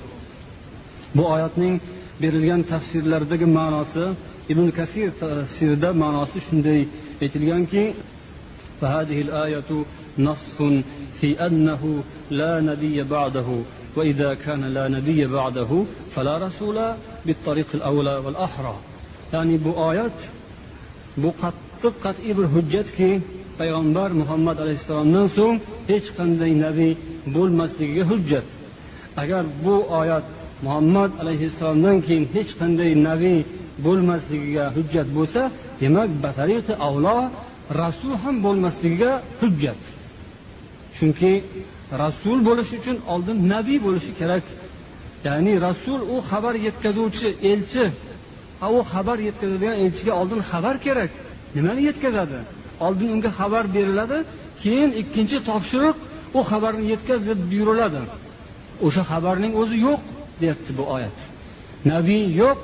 bu 1.16 1.22
oyatning 1.34 1.74
berilgan 2.22 2.62
tafsirlaridagi 2.72 3.46
ma'nosi 3.58 4.04
ibn 4.52 4.66
kasir 4.78 5.08
tafsirida 5.22 5.90
ma'nosi 6.02 6.38
shunday 6.46 6.80
aytilganki 7.24 7.84
فهذه 8.80 9.18
الآية 9.26 9.70
نص 10.18 10.58
في 11.18 11.28
أنه 11.46 11.82
لا 12.30 12.52
نبي 12.60 12.96
بعده 13.14 13.48
وإذا 13.95 14.33
كان 14.33 14.63
لا 14.65 14.87
نبي 14.87 15.25
بعده 15.25 15.83
فلا 16.15 16.37
رسول 16.47 16.93
بالطريق 17.25 17.67
الأولى 17.73 18.15
والأحرى 18.25 18.75
يعني 19.33 19.57
بو 19.57 19.71
بقطقت 21.17 21.53
بقط 21.83 22.15
إبر 22.29 22.45
هجتك 22.45 23.21
پیغمبر 23.61 24.09
محمد 24.13 24.61
علیه 24.61 24.77
السلام 24.81 25.07
نانسون 25.11 25.59
هیچ 25.87 26.03
قنده 26.17 26.45
نبی 26.45 26.97
بول 27.33 27.51
مستگی 27.51 28.01
حجت. 28.01 28.47
اگر 29.15 29.43
بو 29.63 29.75
آيات 30.01 30.23
محمد 30.63 31.11
عليه 31.19 31.43
الصلاة 31.45 31.71
والسلام 31.71 31.77
نانکین 31.85 32.27
هیچ 32.33 32.47
قنده 32.59 32.93
نبي 32.93 33.45
بول 33.83 33.99
مستگی 33.99 34.59
حجت 34.59 35.05
بوسه 35.05 35.49
يمك 35.81 36.09
به 36.23 36.31
طریق 36.31 36.81
اولا 36.81 37.29
رسول 37.71 38.13
هم 38.25 38.41
بول 38.41 38.57
مستگی 38.57 39.11
حجت. 39.41 39.81
چونکه 40.99 41.43
rasul 42.03 42.39
bo'lish 42.47 42.71
uchun 42.79 42.97
oldin 43.13 43.37
nabiy 43.53 43.79
bo'lishi 43.85 44.11
kerak. 44.19 44.43
Ya'ni 45.27 45.53
rasul 45.67 45.99
u 46.13 46.15
xabar 46.29 46.55
yetkazuvchi 46.67 47.29
elchi. 47.51 47.85
U 48.77 48.79
xabar 48.91 49.17
yetkazadigan 49.27 49.75
elchiga 49.85 50.13
oldin 50.21 50.41
xabar 50.51 50.75
kerak. 50.85 51.11
Nimani 51.55 51.81
yetkazadi? 51.89 52.39
Oldin 52.85 53.09
unga 53.15 53.31
xabar 53.39 53.65
beriladi 53.75 54.17
keyin 54.61 54.91
ikkinchi 55.01 55.37
topshiriq 55.49 55.97
u 56.37 56.39
xabarni 56.49 56.85
yetkaz 56.93 57.19
deb 57.29 57.39
buyuriladi. 57.51 58.01
O'sha 58.85 59.03
xabarning 59.11 59.53
o'zi 59.61 59.77
yo'q 59.87 60.01
deyapti 60.41 60.71
bu 60.79 60.83
oyat. 60.95 61.17
Nabiy 61.93 62.23
yo'q 62.41 62.59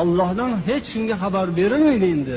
ollohdan 0.00 0.52
hech 0.68 0.86
kimga 0.92 1.16
xabar 1.22 1.46
berilmaydi 1.58 2.06
endi. 2.14 2.36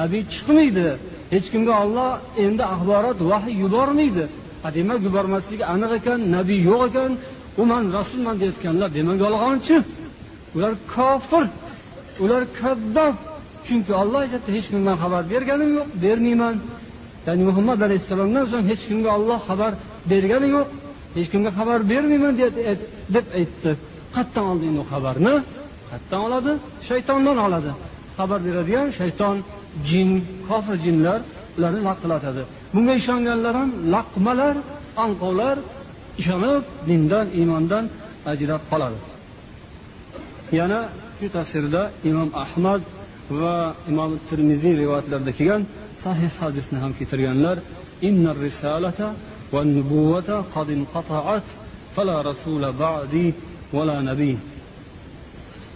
Nabiy 0.00 0.22
chiqmaydi 0.32 0.86
hech 1.32 1.46
kimga 1.52 1.74
olloh 1.84 2.10
endi 2.44 2.62
axborot 2.74 3.18
vahiy 3.30 3.54
yubormaydi. 3.62 4.24
Demak 4.76 4.98
yubormasligi 5.06 5.64
aniq 5.74 5.92
ekan 5.98 6.20
nabiy 6.36 6.60
yo'q 6.70 6.82
ekan. 6.90 7.12
U 7.60 7.62
man 7.70 7.82
rasulman 7.98 8.34
deyayotganlar 8.40 8.88
demak 8.98 9.16
yolg'onchi. 9.24 9.76
Ular 10.56 10.72
kofir 10.94 11.44
ular 12.24 12.42
kaddob. 12.60 13.14
Chunki 13.66 13.92
olloh 14.02 14.18
aytyapti 14.24 14.50
hech 14.56 14.66
kimdan 14.72 14.96
xabar 15.02 15.22
berganim 15.32 15.70
yo'q 15.78 15.88
bermayman. 16.04 16.56
Ya'ni 17.26 17.42
muhammad 17.50 17.78
alayhissalomdan 17.86 18.44
so'ng 18.52 18.64
hech 18.70 18.82
kimga 18.90 19.10
olloh 19.18 19.38
xabar 19.48 19.72
bergani 20.12 20.48
yo'q 20.56 20.68
hech 21.16 21.28
kimga 21.32 21.50
xabar 21.58 21.78
bermayman 21.92 22.34
deb 23.14 23.26
aytdi. 23.40 23.72
Qayerdan 24.14 24.44
oldi 24.50 24.64
endi 24.70 24.80
u 24.84 24.86
xabarni 24.92 25.34
qayerdan 25.90 26.20
oladi 26.26 26.52
shaytondan 26.88 27.38
oladi. 27.46 27.70
Xabar 28.18 28.40
beradigan 28.46 28.88
shayton 29.00 29.36
jin 29.88 30.10
kofir 30.48 30.76
jinlar 30.84 31.20
ularni 31.56 31.80
laqillatadi 31.88 32.42
bunga 32.72 32.94
ishonganlar 33.00 33.54
ham 33.60 33.70
laqmalar 33.94 34.56
anqovlar 35.04 35.56
ishonib 36.20 36.64
dindan 36.88 37.26
iymondan 37.38 37.84
ajrab 38.32 38.62
qoladi. 38.70 38.98
Yana 40.58 40.80
shu 41.18 41.26
tafsirda 41.36 41.82
imom 42.10 42.30
ahmad 42.44 42.82
va 43.40 43.56
imom 43.90 44.10
termiziy 44.28 44.74
rivoyatlarida 44.82 45.32
kelgan 45.38 45.62
sahih 46.04 46.32
hadisni 46.42 46.78
ham 46.84 46.92
keltirganlar 46.98 47.56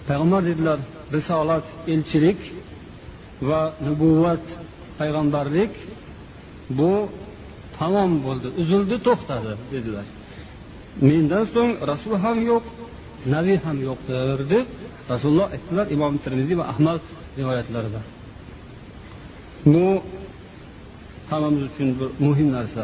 payg'ambar 0.09 0.43
dedilar 0.51 0.79
risolat 1.17 1.67
elchilik 1.95 2.41
va 3.49 3.61
nubuvvat 3.87 4.45
payg'ambarlik 5.01 5.73
bu 6.79 6.93
tamom 7.79 8.13
bo'ldi 8.25 8.49
uzildi 8.61 8.97
to'xtadi 9.07 9.53
dedilar. 9.73 10.07
Mendan 11.09 11.45
so'ng 11.55 11.71
rasul 11.91 12.15
ham 12.25 12.39
yo'q 12.51 12.65
nabiy 13.35 13.59
ham 13.65 13.77
yo'qdir 13.89 14.39
deb 14.53 14.67
rasululloh 15.13 15.49
aytdilar 15.55 15.87
imom 15.97 16.15
termiziy 16.25 16.57
va 16.61 16.67
ahmad 16.73 17.03
rivoyatlarida. 17.39 18.01
Bu 19.73 19.87
hammamiz 21.31 21.63
uchun 21.71 21.89
bir 21.99 22.09
muhim 22.27 22.49
narsa. 22.57 22.83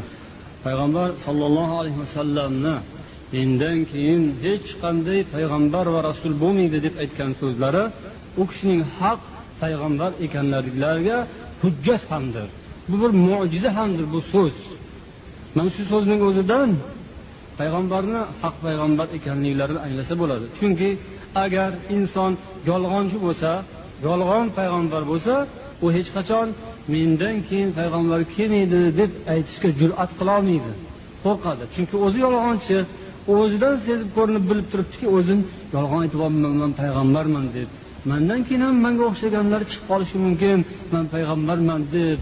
Payg'ambar 0.64 1.09
sollallohu 1.27 1.75
alayhi 1.81 1.99
vasallamni 2.05 2.75
mendan 3.35 3.79
keyin 3.92 4.23
hech 4.45 4.68
qanday 4.83 5.21
payg'ambar 5.35 5.87
va 5.95 6.01
rasul 6.11 6.33
bo'lmaydi 6.42 6.79
deb 6.87 6.95
aytgan 7.03 7.31
so'zlari 7.40 7.85
u 8.40 8.42
kishining 8.51 8.83
haq 8.99 9.21
payg'ambar 9.62 10.11
ekanliklariga 10.27 11.18
hujjat 11.62 12.03
hamdir. 12.12 12.49
Bu 12.88 12.97
bir 13.03 13.12
mo'jiza 13.29 13.71
hamdir 13.79 14.07
bu 14.14 14.21
so'z. 14.33 14.55
Mana 15.57 15.71
shu 15.77 15.83
so'zning 15.92 16.21
o'zidan 16.29 16.71
payg'ambarni 17.59 18.21
haq 18.42 18.55
payg'ambar 18.66 19.07
ekanliklarini 19.16 19.81
anglasa 19.87 20.14
bo'ladi. 20.23 20.45
Chunki 20.59 20.88
agar 21.45 21.71
inson 21.97 22.33
yolg'onchi 22.71 23.18
bo'lsa 23.27 23.51
yolg'on 24.07 24.47
payg'ambar 24.59 25.03
bo'lsa 25.11 25.35
u 25.85 25.87
hech 25.97 26.09
qachon 26.16 26.49
mendan 26.95 27.37
keyin 27.49 27.71
payg'ambar 27.79 28.21
kelmaydi 28.35 28.81
deb 29.01 29.11
aytishga 29.35 29.68
jur'at 29.81 30.11
qilolmaydi 30.18 30.73
qo'rqadi. 31.25 31.64
Chunki 31.75 31.97
o'zi 32.07 32.18
yolg'onchi 32.27 32.77
o'zidan 33.37 33.75
sezib 33.87 34.09
ko'rinib 34.16 34.45
bilib 34.51 34.66
turibdiki 34.73 35.07
o'zim 35.16 35.40
yolg'on 35.77 36.01
aytyapman 36.05 36.55
man 36.62 36.73
payg'ambarman 36.81 37.47
deb. 37.57 37.68
Mandan 38.11 38.40
keyin 38.47 38.62
ham 38.66 38.77
manga 38.85 39.05
o'xshaganlar 39.11 39.61
chiqib 39.71 39.85
qolishi 39.90 40.16
mumkin. 40.27 40.59
Man 40.95 41.05
payg'ambarman 41.14 41.81
deb. 41.97 42.18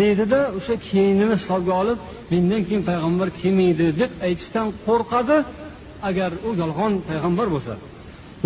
Deydida 0.00 0.40
o'sha 0.58 0.74
keyinini 0.88 1.34
hisobga 1.40 1.72
olib 1.82 1.98
mendan 2.32 2.62
keyin 2.66 2.82
payg'ambar 2.90 3.28
kelmaydi 3.40 3.86
deb 4.00 4.10
aytishdan 4.26 4.66
qo'rqadi 4.86 5.36
agar 6.08 6.30
u 6.46 6.50
yolg'on 6.62 6.92
payg'ambar 7.08 7.46
bo'lsa. 7.54 7.74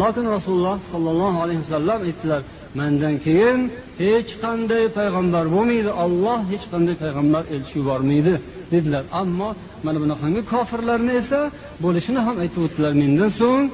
Lokin 0.01 0.27
rasululloh 0.37 0.79
sollallohu 0.92 1.38
alayhi 1.44 1.61
vasallam 1.64 2.01
aytdilar 2.09 2.40
mandan 2.81 3.14
keyin 3.27 3.59
hech 4.03 4.31
qanday 4.44 4.85
payg'ambar 4.98 5.44
bo'lmaydi 5.55 5.90
olloh 6.05 6.38
hech 6.53 6.64
qanday 6.72 6.96
payg'ambar 7.05 7.42
elchi 7.55 7.74
yubormaydi 7.81 8.35
dedilar. 8.72 9.05
Ammo 9.20 9.48
mana 9.87 9.98
bunaqangi 10.05 10.40
kofirlarni 10.53 11.12
esa 11.22 11.40
bo'lishini 11.85 12.20
ham 12.27 12.37
aytib 12.42 12.61
o'tdilar. 12.66 12.92
Mendan 13.03 13.31
so'ng 13.40 13.64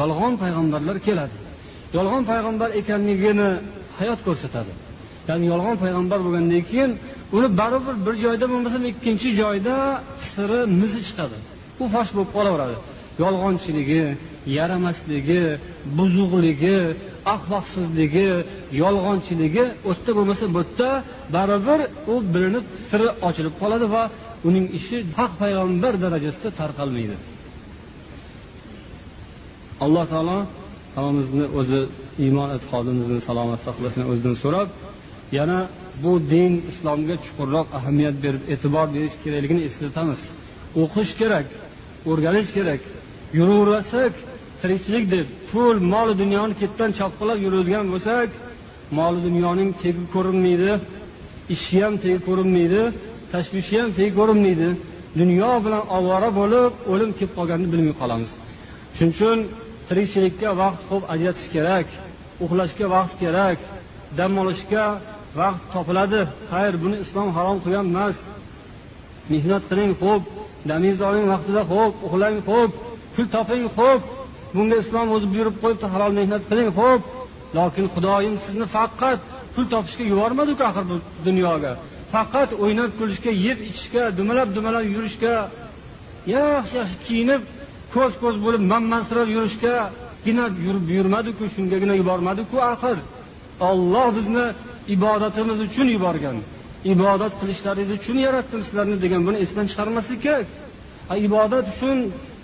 yolg'on 0.00 0.34
payg'ambarlar 0.42 0.96
keladi. 1.06 1.36
Yolg'on 1.96 2.22
payg'ambar 2.30 2.68
ekanligini 2.80 3.48
hayot 3.98 4.20
ko'rsatadi. 4.26 4.72
Ya'ni 5.30 5.46
yolg'on 5.52 5.76
payg'ambar 5.82 6.18
bo'lgandan 6.26 6.62
keyin 6.70 6.90
uni 7.36 7.48
baribir 7.60 7.96
bir 8.06 8.14
joyda 8.24 8.46
bo'lmasam 8.52 8.82
ikkinchi 8.92 9.28
joyda 9.40 9.74
siri 10.30 10.60
mizi 10.80 11.00
chiqadi. 11.06 11.36
U 11.82 11.84
fosh 11.94 12.10
bo'lib 12.16 12.30
qolaveradi. 12.36 12.76
Yolg'onchiligi 13.22 14.02
yaramasligi 14.58 15.42
buzuqligi 15.98 16.78
axloqsizligi 17.34 18.30
yolg'onchiligi 18.82 19.64
u 19.88 19.90
yerda 19.92 20.10
bo'lmasa 20.18 20.44
bu 20.54 20.60
yerda 20.62 20.90
baribir 21.34 21.80
u 22.12 22.14
bilinib 22.34 22.64
siri 22.88 23.08
ochilib 23.28 23.54
qoladi 23.62 23.86
va 23.94 24.02
uning 24.48 24.66
ishi 24.78 24.96
haq 25.18 25.32
payg'ambar 25.42 25.92
darajasida 26.04 26.48
tarqalmaydi. 26.60 27.16
Alloh 29.84 30.04
taolo 30.12 30.38
hammamizni 30.96 31.46
o'zi 31.60 31.80
iymon 32.24 32.48
e'tiqodimizni 32.56 33.18
salomat 33.28 33.60
saqlashni 33.66 34.04
o'zidan 34.10 34.36
so'rab 34.44 34.68
yana 35.38 35.58
bu 36.02 36.12
din 36.32 36.52
islomga 36.70 37.16
chuqurroq 37.24 37.68
ahamiyat 37.78 38.16
berib 38.24 38.42
e'tibor 38.52 38.86
berish 38.94 39.16
kerakligini 39.24 39.62
eslatamiz. 39.68 40.20
O'qish 40.82 41.12
kerak 41.20 41.46
o'rganish 42.10 42.50
kerak 42.56 42.80
yuraversak 43.38 44.12
tirikchilik 44.60 45.04
deb 45.14 45.26
pul 45.50 45.76
mol 45.92 46.08
dunyoni 46.22 46.54
ketdan 46.62 46.90
chopqilab 46.98 47.38
yuradigan 47.46 47.86
bo'lsak 47.92 48.28
mol 48.98 49.14
dunyoning 49.26 49.70
tegi 49.82 50.02
ko'rinmaydi 50.14 50.72
ishi 51.54 51.76
ham 51.84 51.94
tegi 52.04 52.18
ko'rinmaydi 52.28 52.82
tashvishi 53.32 53.74
ham 53.80 53.90
tegi 53.98 54.12
ko'rinmaydi. 54.18 54.68
Dunyo 55.20 55.52
bilan 55.64 55.82
ovora 55.96 56.30
bo'lib 56.40 56.72
o'lim 56.92 57.10
kelib 57.18 57.32
qolganini 57.38 57.68
bilmay 57.72 57.94
qolamiz. 58.02 58.30
Shuning 58.96 59.12
uchun 59.16 59.38
tirikchilikka 59.88 60.48
vaqt 60.62 60.80
ko'p 60.90 61.02
ajratish 61.14 61.48
kerak 61.54 61.86
uxlashga 62.44 62.86
vaqt 62.96 63.14
kerak 63.22 63.58
dam 64.18 64.32
olishga 64.42 64.84
vaqt 65.38 65.62
topiladi. 65.72 66.20
Xayr 66.50 66.74
buni 66.82 66.96
islom 67.04 67.28
harom 67.36 67.58
qilgan 67.64 67.86
emas. 67.92 68.16
Mehnat 69.32 69.62
qiling 69.70 69.92
xo'p. 70.00 70.22
Damingizni 70.68 71.04
oling 71.10 71.26
vaqtida 71.32 71.62
xo'p. 71.72 71.94
Uxlang 72.06 72.38
xo'p. 72.48 72.72
Pul 73.14 73.26
toping 73.34 73.64
xo'p. 73.76 74.02
Bunga 74.54 74.76
islom 74.82 75.06
o'zi 75.14 75.26
buyurib 75.32 75.56
qo'yibdi 75.62 75.86
halol 75.92 76.12
mehnat 76.20 76.42
qiling 76.50 76.70
xo'p. 76.78 77.02
Lokin 77.58 77.86
xudoyim 77.94 78.34
sizni 78.44 78.66
faqat 78.76 79.20
pul 79.54 79.64
topishga 79.72 80.04
yubormadiku 80.12 80.62
axir 80.70 80.84
bu 80.90 80.96
dunyoga. 81.26 81.72
Faqat 82.14 82.50
o'ynab 82.62 82.90
kulishga 82.98 83.32
yeb 83.46 83.58
ichishga 83.70 84.02
dumalab 84.18 84.48
dumalab 84.56 84.84
yurishga 84.94 85.34
yaxshi 86.34 86.74
yaxshi 86.80 86.96
kiyinib 87.06 87.42
ko'z 87.94 88.12
ko'z 88.22 88.36
bo'lib 88.44 88.62
manmansirab 88.72 89.28
yurishgagina 89.36 90.44
yurib 90.66 90.84
buyurmadiku 90.90 91.44
shungagina 91.54 91.94
yubormadiku 92.00 92.56
axir. 92.72 92.98
Olloh 93.68 94.08
bizni 94.16 94.46
ibodatimiz 94.96 95.58
uchun 95.66 95.86
yuborgan. 95.96 96.36
Ibodat 96.94 97.32
qilishlaringiz 97.40 97.90
uchun 97.98 98.16
yaratdim 98.26 98.60
sizlarni 98.66 98.96
degan 99.04 99.22
buni 99.26 99.38
esdan 99.44 99.66
chiqarmaslik 99.70 100.20
kerak. 100.26 100.46
Ibodat 101.28 101.64
uchun 101.72 101.96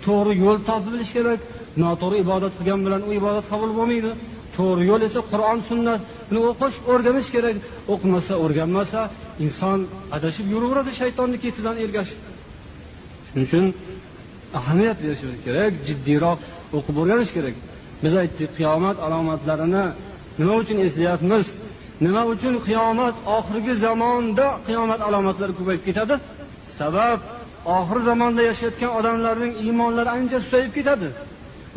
to'g'ri 0.05 0.33
yo'l 0.43 0.57
topilishi 0.69 1.13
kerak. 1.17 1.39
Noto'g'ri 1.83 2.17
ibodat 2.25 2.53
qilgan 2.57 2.79
bilan 2.85 3.01
u 3.07 3.09
ibodat 3.19 3.45
qabul 3.51 3.71
bo'lmaydi. 3.79 4.11
To'g'ri 4.57 4.83
yo'l 4.91 5.01
esa 5.09 5.21
qur'on 5.31 5.59
sunnatni 5.69 6.39
o'qish 6.49 6.77
o'rganish 6.91 7.29
kerak. 7.35 7.55
O'qimasa 7.93 8.33
o'rganmasa 8.43 8.99
inson 9.45 9.79
adashib 10.17 10.45
yuraveradi 10.53 10.91
shaytonni 11.01 11.37
ketidan 11.45 11.75
ergashib 11.85 12.19
shuning 13.27 13.45
uchun 13.47 13.65
ahamiyat 14.59 14.97
berishimiz 15.03 15.37
kerak 15.47 15.71
jiddiyroq 15.87 16.39
o'qib 16.77 16.95
o'rganish 17.01 17.31
kerak. 17.37 17.55
Biz 18.03 18.13
aytdik 18.21 18.49
qiyomat 18.57 18.97
alomatlarini 19.05 19.83
nima 20.39 20.55
uchun 20.63 20.77
eslayapmiz? 20.85 21.45
Nima 22.05 22.21
uchun 22.33 22.55
qiyomat 22.67 23.15
oxirgi 23.37 23.73
zamonda 23.85 24.45
qiyomat 24.67 24.99
alomatlari 25.07 25.53
ko'payib 25.59 25.83
ketadi? 25.87 26.15
Sabab 26.79 27.19
oxir 27.77 27.99
zamonda 28.09 28.41
yashayotgan 28.49 28.91
odamlarning 28.99 29.53
iymonlari 29.63 30.09
ancha 30.17 30.37
susayib 30.45 30.71
ketadi. 30.77 31.07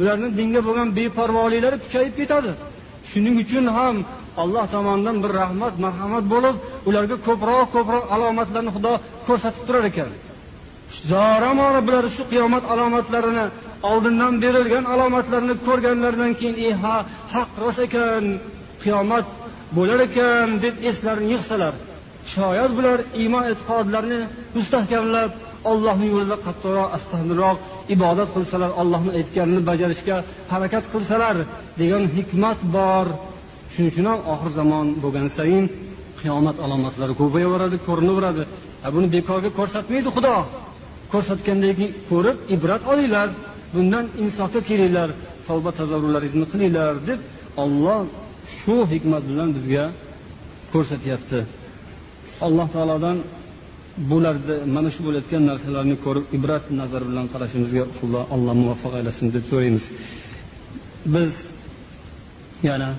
Ularni 0.00 0.28
dinga 0.38 0.60
bo'lgan 0.66 0.88
beparvoliklari 0.98 1.76
kuchayib 1.84 2.14
ketadi. 2.20 2.50
Shuning 3.10 3.34
uchun 3.44 3.64
ham 3.76 3.96
alloh 4.42 4.64
tomonidan 4.74 5.16
bir 5.24 5.30
rahmat 5.40 5.74
marhamat 5.84 6.24
bo'lib 6.32 6.56
ularga 6.88 7.16
ko'proq 7.26 7.66
ko'proq 7.74 8.04
alomatlarni 8.14 8.70
xudo 8.76 8.92
ko'rsatib 9.26 9.62
turar 9.66 9.84
ekan. 9.90 10.10
Zoramora 11.10 11.80
bular 11.86 12.04
shu 12.14 12.22
qiyomat 12.32 12.64
alomatlarini 12.72 13.44
oldindan 13.90 14.34
berilgan 14.42 14.84
alomatlarni 14.94 15.54
ko'rganlaridan 15.66 16.32
keyin 16.40 16.56
e 16.68 16.70
ha 16.82 16.96
haq 17.34 17.50
rost 17.62 17.80
ekan 17.86 18.24
qiyomat 18.82 19.26
bo'lar 19.76 20.00
ekan 20.08 20.48
deb 20.64 20.74
eslarini 20.90 21.28
yig'salar 21.34 21.74
shoyat 22.34 22.70
bular 22.78 22.98
iymon 23.22 23.44
e'tiqodlarini 23.52 24.20
mustahkamlab 24.56 25.30
ollohni 25.70 26.06
yo'lida 26.14 26.36
qattiqroq 26.46 26.88
astahliroq 26.96 27.56
ibodat 27.94 28.28
qilsalar 28.36 28.70
ollohni 28.80 29.10
aytganini 29.18 29.62
bajarishga 29.70 30.16
harakat 30.52 30.84
qilsalar 30.92 31.36
degan 31.80 32.02
hikmat 32.16 32.58
bor. 32.76 33.06
Shuning 33.72 33.90
uchun 33.92 34.06
ham 34.10 34.20
oxir 34.32 34.52
zamon 34.58 34.86
bo'lgan 35.02 35.28
sayin 35.36 35.64
qiyomat 36.20 36.56
alomatlari 36.64 37.14
ko'payaveradi 37.20 37.76
ko'rinaveradi 37.88 38.42
buni 38.94 39.08
bekorga 39.16 39.50
ko'rsatmaydi 39.58 40.08
xudo. 40.16 40.36
Ko'rsatgandan 41.12 41.72
keyin 41.78 41.92
ko'rib 42.10 42.36
ibrat 42.54 42.82
olinglar 42.92 43.28
bundan 43.74 44.04
insofga 44.24 44.60
kelinglar 44.70 45.08
tavba 45.48 45.70
tazarrularingizni 45.78 46.46
qilinglar 46.52 46.92
deb 47.08 47.20
olloh 47.62 48.00
shu 48.58 48.76
hikmat 48.92 49.22
bilan 49.30 49.48
bizga 49.56 49.84
ko'rsatyapti. 50.72 51.38
Alloh 52.46 52.66
taolodan 52.74 53.16
bularda 54.10 54.54
mana 54.76 54.88
shu 54.94 55.00
bo'layotgan 55.06 55.42
narsalarni 55.50 55.96
ko'rib 56.04 56.26
ibrat 56.36 56.64
nazar 56.80 57.02
bilan 57.10 57.26
qarashimizga 57.32 57.82
xudo 57.98 58.20
alloh 58.34 58.54
muvaffaq 58.62 58.92
aylasin 58.98 59.26
deb 59.34 59.44
so'raymiz. 59.50 59.84
Biz 61.14 61.32
yana 62.68 62.90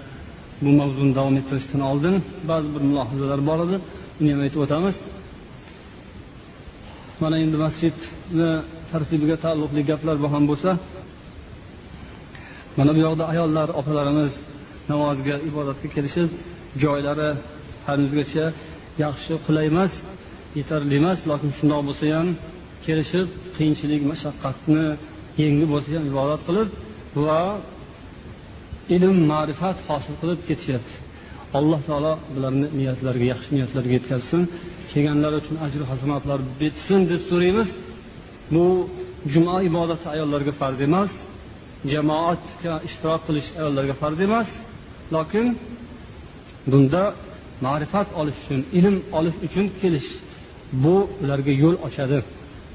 bu 0.63 0.69
mavzuni 0.79 1.11
davom 1.19 1.35
ettirishdan 1.41 1.81
oldin 1.91 2.15
ba'zi 2.51 2.67
bir 2.73 2.81
mulohazalar 2.89 3.39
bor 3.49 3.59
edi. 3.65 3.77
Uni 4.19 4.29
ham 4.33 4.41
aytib 4.45 4.59
o'tamiz. 4.65 4.95
Mana 7.21 7.35
endi 7.43 7.57
masjidni 7.65 8.49
tartibiga 8.91 9.35
taalluqli 9.43 9.81
gaplar 9.91 10.15
bo'lgan 10.23 10.43
bo'lsa 10.51 10.71
mana 12.77 12.91
bu 12.95 12.99
yoqda 13.07 13.23
ayollar 13.33 13.67
opalarimiz 13.79 14.31
namozga 14.89 15.35
ibodatga 15.49 15.87
kelishib 15.95 16.29
joylari 16.83 17.29
hanuzgacha 17.87 18.45
yaxshi 19.03 19.33
qulay 19.45 19.65
emas 19.73 19.93
yetarli 20.59 20.95
emas 21.01 21.19
lokin 21.29 21.51
shundoq 21.57 21.81
bo'lsa 21.87 22.05
ham 22.17 22.27
kelishib 22.85 23.27
qiyinchilik 23.55 24.01
mashaqqatni 24.11 24.85
yengib 25.43 25.69
bo'lsa 25.73 25.89
ham 25.97 26.05
ibodat 26.11 26.41
qilib 26.47 26.69
va 27.25 27.41
ilm 28.95 29.17
ma'rifat 29.31 29.77
hosil 29.87 30.15
qilib 30.21 30.39
ketishyapti. 30.47 30.95
Alloh 31.57 31.79
taolo 31.89 32.13
bularni 32.35 32.67
niyatlariga 32.79 33.27
yaxshi 33.33 33.49
niyatlarga 33.55 33.93
yetkazsin. 33.97 34.41
Kelganlar 34.91 35.33
uchun 35.41 35.55
ajru 35.65 35.83
hasanatlar 35.91 36.39
bitsin 36.61 36.99
deb 37.11 37.21
so'raymiz. 37.29 37.69
Bu 38.53 38.65
juma 39.33 39.55
ibodati 39.69 40.05
ayollarga 40.13 40.53
farz 40.61 40.79
emas 40.87 41.11
jamoatga 41.93 42.73
ishtirok 42.87 43.21
qilish 43.27 43.49
ayollarga 43.59 43.95
farz 44.01 44.19
emas. 44.27 44.49
Lokin 45.15 45.47
bunda 46.71 47.03
ma'rifat 47.65 48.07
olish 48.19 48.39
uchun 48.43 48.61
ilm 48.79 48.95
olish 49.17 49.37
uchun 49.45 49.65
kelish 49.81 50.09
bu 50.83 50.95
ularga 51.23 51.53
yo'l 51.63 51.77
ochadi. 51.87 52.19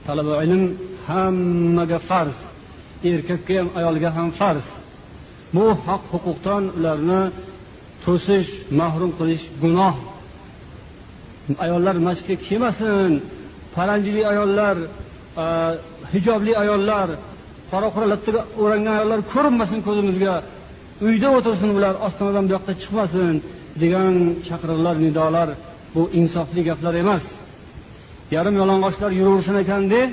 Talaba 0.07 0.35
ilm 0.45 0.63
hammaga 1.07 1.99
farz 2.09 2.37
erkakka 3.11 3.55
ham 3.59 3.69
ayolga 3.79 4.09
ham 4.17 4.29
farz. 4.41 4.67
Bu 5.55 5.67
haq 5.87 6.03
huquqdan 6.13 6.65
ularni 6.79 7.23
to'sish 8.05 8.51
mahrum 8.81 9.11
qilish 9.19 9.45
gunoh. 9.63 9.97
Ayollar 11.65 11.97
masjidga 12.07 12.37
kelmasin 12.47 13.13
paranjili 13.75 14.23
ayollar 14.33 14.77
hijobli 16.13 16.53
ayollar 16.63 17.09
qora 17.71 17.89
qora 17.95 18.07
lattaga 18.13 18.41
o'rangan 18.63 18.95
ayollar 18.99 19.21
ko'rinmasin 19.33 19.79
ko'zimizga. 19.87 20.35
Uyda 21.07 21.29
o'tirsin 21.37 21.71
ular 21.77 21.95
ostonadan 22.07 22.45
bu 22.49 22.53
yoqqa 22.57 22.73
chiqmasin 22.83 23.35
degan 23.83 24.15
chaqiriqlar 24.49 24.97
nidolar 25.05 25.49
bu 25.95 26.03
insofli 26.21 26.61
gaplar 26.69 26.95
emas. 27.03 27.25
Yarim 28.35 28.55
yalang'ochlar 28.63 29.11
yuraversin 29.21 29.57
ekan 29.65 29.83
deb 29.95 30.09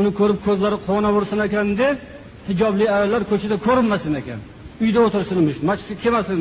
uni 0.00 0.10
ko'rib 0.18 0.38
ko'zlari 0.46 0.76
quvonaversin 0.86 1.38
ekan 1.48 1.68
deb 1.82 1.96
hijobli 2.48 2.86
ayollar 2.96 3.22
ko'chada 3.30 3.56
ko'rinmasin 3.66 4.12
ekan. 4.20 4.40
Uyda 4.84 5.00
o'tirsin 5.06 5.38
masjidga 5.68 5.96
kelmasin 6.04 6.40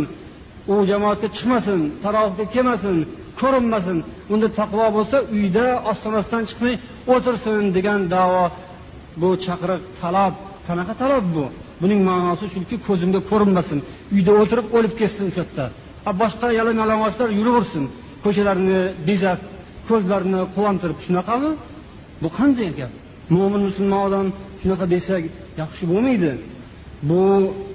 u 0.71 0.73
jamoatga 0.91 1.27
chiqmasin 1.35 1.79
tarovuhga 2.03 2.45
kelmasin 2.55 2.97
ko'rinmasin. 3.41 3.97
Unda 4.33 4.47
taqvo 4.59 4.85
bo'lsa 4.97 5.17
uyda 5.35 5.65
ostonasidan 5.91 6.43
chiqmay 6.49 6.75
o'tirsin 7.13 7.63
degan 7.77 7.99
davo 8.15 8.43
bu 9.21 9.29
chaqiriq 9.45 9.81
talab. 10.01 10.33
Qanaqa 10.67 10.93
talab 11.01 11.25
bu? 11.35 11.45
Buning 11.81 11.99
ma'nosi 12.09 12.45
shuki 12.55 12.75
ko'zimga 12.87 13.19
ko'rinmasin 13.29 13.79
uyda 14.15 14.31
o'tirib 14.41 14.67
o'lib 14.77 14.93
ketsin 14.99 15.23
o'sha 15.29 15.43
yerda 15.43 15.65
boshqa 16.21 16.47
yalang 16.59 16.77
yalang'ochlar 16.81 17.29
yuraversin 17.39 17.83
ko'chalarni 18.25 18.79
bezab 19.07 19.39
ko'zlarini 19.89 20.41
quvontirib 20.55 20.99
shunaqami? 21.05 21.51
Bu 22.23 22.29
qanday 22.37 22.69
gap? 22.79 22.91
Mo'min 23.35 23.61
musulmon 23.67 24.01
odam 24.07 24.27
shunaqa 24.61 24.85
desak 24.93 25.23
yaxshi 25.61 25.83
bo'lmaydi. 25.91 26.31
Bu 27.09 27.21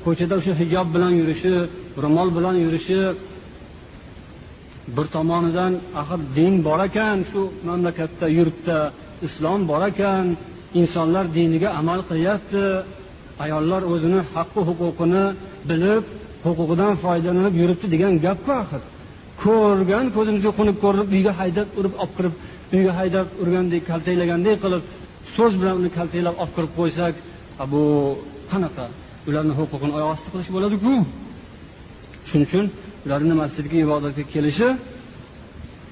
ko'chada 0.05 0.35
o'sha 0.41 0.53
hijob 0.61 0.87
bilan 0.95 1.13
yurishi 1.21 1.55
ro'mol 2.03 2.29
bilan 2.37 2.57
yurishi 2.65 3.01
bir 4.97 5.07
tomonidan 5.15 5.73
axir 6.01 6.21
din 6.37 6.55
bor 6.67 6.81
ekan 6.89 7.19
shu 7.31 7.41
mamlakatda 7.69 8.27
yurtda 8.39 8.79
islom 9.27 9.61
bor 9.71 9.83
ekan. 9.91 10.25
Insonlar 10.81 11.25
diniga 11.37 11.69
amal 11.81 12.01
qilyapti. 12.11 12.65
Ayollar 13.45 13.83
o'zini 13.93 14.21
haqqi 14.35 14.61
huquqini 14.69 15.25
bilib 15.71 16.05
huquqidan 16.47 16.93
foydalanib 17.03 17.55
yuribdi 17.61 17.87
degan 17.95 18.13
gapku 18.27 18.53
axir. 18.63 18.83
Ko'rgan 19.43 20.07
ko'zimizga 20.17 20.51
qo'nib 20.59 20.77
ko'rinib 20.85 21.09
uyga 21.17 21.33
haydab 21.41 21.69
urib 21.79 21.95
olib 22.03 22.13
kirib 22.17 22.35
uyga 22.77 22.93
haydab 22.99 23.27
urgandek 23.43 23.83
kaltaklagandek 23.91 24.57
qilib 24.65 24.83
so'z 25.35 25.53
bilan 25.61 25.75
uni 25.81 25.91
kaltaklab 25.99 26.37
olib 26.43 26.53
kirib 26.57 26.73
qo'ysak 26.79 27.15
bu 27.73 27.83
qanaqa? 28.51 28.87
Ularni 29.29 29.55
huquqini 29.61 29.93
oyoq 29.99 30.11
osti 30.15 30.29
qilish 30.33 30.51
bo'ladiku. 30.57 30.93
Shuning 32.29 32.47
uchun 32.49 32.67
ularni 33.07 33.35
masjidga 33.43 33.77
ibodatga 33.87 34.25
kelishi 34.35 34.69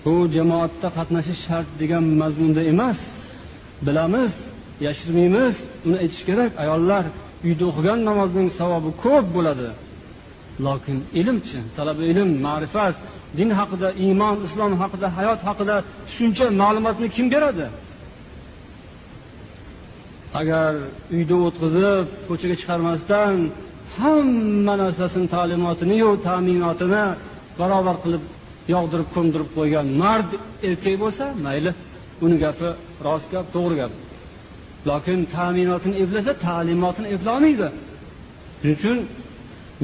bu 0.04 0.14
jamoatda 0.36 0.88
qatnashish 0.98 1.40
shart 1.46 1.68
degan 1.82 2.04
mazmunda 2.22 2.62
emas. 2.72 2.98
Bilamiz 3.86 4.32
yashirmaymiz 4.86 5.54
uni 5.86 5.96
aytish 6.02 6.22
kerak. 6.28 6.50
Ayollar 6.64 7.04
uyda 7.46 7.64
o'qigan 7.70 7.98
namozning 8.08 8.48
savobi 8.58 8.90
ko'p 9.04 9.26
bo'ladi. 9.36 9.68
Lokin 10.66 10.98
ilmchi 11.20 11.58
talaba 11.76 12.02
ilm 12.12 12.30
ma'rifat 12.46 12.96
din 13.38 13.50
haqida 13.58 13.88
iymon 14.04 14.36
islom 14.46 14.72
haqida 14.82 15.06
hayot 15.18 15.40
haqida 15.48 15.76
shuncha 16.14 16.46
ma'lumotni 16.62 17.08
kim 17.16 17.26
beradi? 17.34 17.66
Agar 20.40 20.72
uyda 21.16 21.36
o'tqizib 21.46 22.06
ko'chaga 22.28 22.56
chiqarmasdan 22.60 23.34
hamma 23.98 24.74
narsasini 24.82 25.26
ta'limotiniyu 25.34 26.10
ta'minotini 26.26 27.04
barobar 27.60 27.96
qilib 28.04 28.22
yog'dirib 28.74 29.08
ko'mdirib 29.14 29.48
qo'ygan 29.56 29.86
mard 30.02 30.30
erkak 30.68 30.94
bo'lsa 31.02 31.24
mayli 31.46 31.70
uni 32.24 32.36
gapi 32.44 32.68
rost 33.06 33.26
gap 33.34 33.46
to'g'ri 33.56 33.76
gap. 33.82 33.92
Lokin 34.90 35.18
ta'minotini 35.34 35.96
eplasa 36.04 36.32
ta'limotini 36.46 37.08
eplolmaydi 37.16 37.68
shuning 38.60 38.76
uchun 38.78 38.98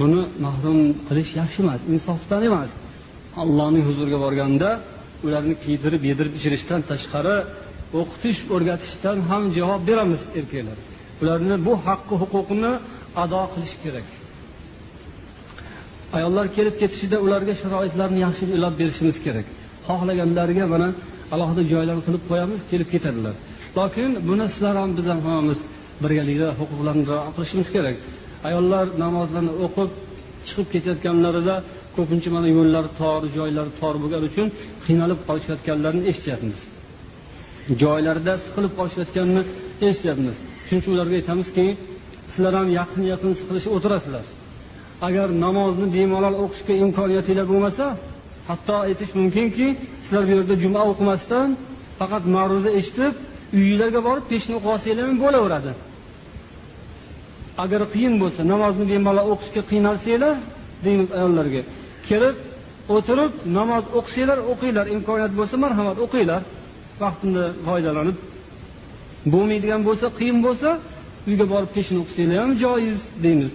buni 0.00 0.20
mahrum 0.44 0.78
qilish 1.08 1.30
yaxshi 1.40 1.58
emas 1.64 1.80
insofdan 1.94 2.42
emas. 2.50 2.70
Allohning 3.42 3.84
huzuriga 3.88 4.18
borganda 4.24 4.70
ularni 5.26 5.54
kiydirib 5.64 6.02
yedirib 6.10 6.34
ichirishdan 6.38 6.80
tashqari 6.90 7.36
o'qitish 8.00 8.40
o'rgatishdan 8.54 9.16
ham 9.28 9.42
javob 9.58 9.82
beramiz 9.90 10.22
erkaklar. 10.38 10.78
Ularni 11.22 11.56
bu 11.66 11.72
haqqi 11.86 12.14
huquqini 12.22 12.72
ado 13.22 13.42
qilish 13.52 13.74
kerak. 13.84 14.06
Ayollar 16.16 16.46
kelib 16.56 16.74
ketishida 16.80 17.16
ularga 17.26 17.54
sharoitlarni 17.62 18.20
yaxshi 18.26 18.44
ulab 18.58 18.74
berishimiz 18.80 19.16
kerak. 19.26 19.46
Xohlaganlariga 19.88 20.64
mana 20.74 20.88
alohida 21.34 21.62
joylar 21.72 21.98
qilib 22.06 22.22
qo'yamiz 22.30 22.60
kelib 22.70 22.88
ketadilar. 22.94 23.34
Lokin 23.78 24.10
buni 24.28 24.46
sizlar 24.54 24.74
ham 24.80 24.90
biz 24.98 25.06
ham 25.10 25.20
hammamiz 25.26 25.60
birgalikda 26.02 26.48
huquqlarni 26.60 27.04
rioya 27.10 27.30
qilishimiz 27.36 27.68
kerak. 27.74 27.96
Ayollar 28.48 28.86
namozlarni 29.04 29.52
o'qib 29.64 29.90
chiqib 30.46 30.66
ketayotganlarida 30.74 31.54
ko'pincha 31.96 32.28
mana 32.36 32.48
yo'llari 32.58 32.90
tor 33.00 33.20
joylari 33.36 33.72
tor 33.80 33.94
bo'lgani 34.02 34.24
uchun 34.30 34.46
qiynalib 34.84 35.20
qolishayotganlarini 35.28 36.04
eshityapmiz. 36.10 36.58
Joylarida 37.82 38.32
siqilib 38.44 38.72
qolishayotganini 38.78 39.42
eshityapmiz. 39.88 40.36
Shuning 40.66 40.80
uchun 40.82 40.92
ularga 40.96 41.14
aytamizki 41.20 41.66
sizlar 42.32 42.52
ham 42.58 42.68
yaqin 42.80 43.02
yaqin 43.12 43.32
siqilishib 43.40 43.72
o'tirasizlar. 43.76 44.24
Agar 45.06 45.28
namozni 45.44 45.86
bemalol 45.96 46.34
o'qishga 46.44 46.74
imkoniyatinglar 46.84 47.46
bo'lmasa 47.52 47.84
hatto 48.48 48.74
aytish 48.86 49.12
mumkinki 49.20 49.66
sizlar 50.04 50.22
bu 50.28 50.30
yerda 50.36 50.54
juma 50.64 50.82
o'qimasdan 50.90 51.48
faqat 52.00 52.24
ma'ruza 52.36 52.70
eshitib 52.80 53.14
uyinglarga 53.56 54.00
borib 54.08 54.24
peshni 54.32 54.52
o'qib 54.58 54.70
olsanglar 54.74 55.04
ham 55.10 55.18
bo'laveradi. 55.24 55.72
Agar 57.64 57.80
qiyin 57.94 58.14
bo'lsa 58.22 58.40
namozni 58.52 58.84
bemalol 58.92 59.26
o'qishga 59.32 59.62
qiynalsanglar 59.70 60.34
deymiz 60.84 61.08
ayollarga. 61.18 61.62
Kelib 62.08 62.36
o'tirib 62.96 63.32
namoz 63.58 63.84
o'qisanglar 63.98 64.38
o'qinglar. 64.52 64.86
Imkoniyat 64.96 65.32
bo'lsa 65.38 65.54
marhamat 65.64 65.96
o'qinglar. 66.04 66.42
Vaqtini 67.02 67.44
foydalanib 67.66 68.16
bo'lmaydigan 69.32 69.80
bo'lsa 69.88 70.06
qiyin 70.18 70.38
bo'lsa 70.46 70.68
uyga 71.28 71.44
borib 71.52 71.70
peshin 71.76 71.96
o'qisanglar 72.02 72.36
ham 72.42 72.52
joiz 72.64 72.98
deymiz. 73.24 73.50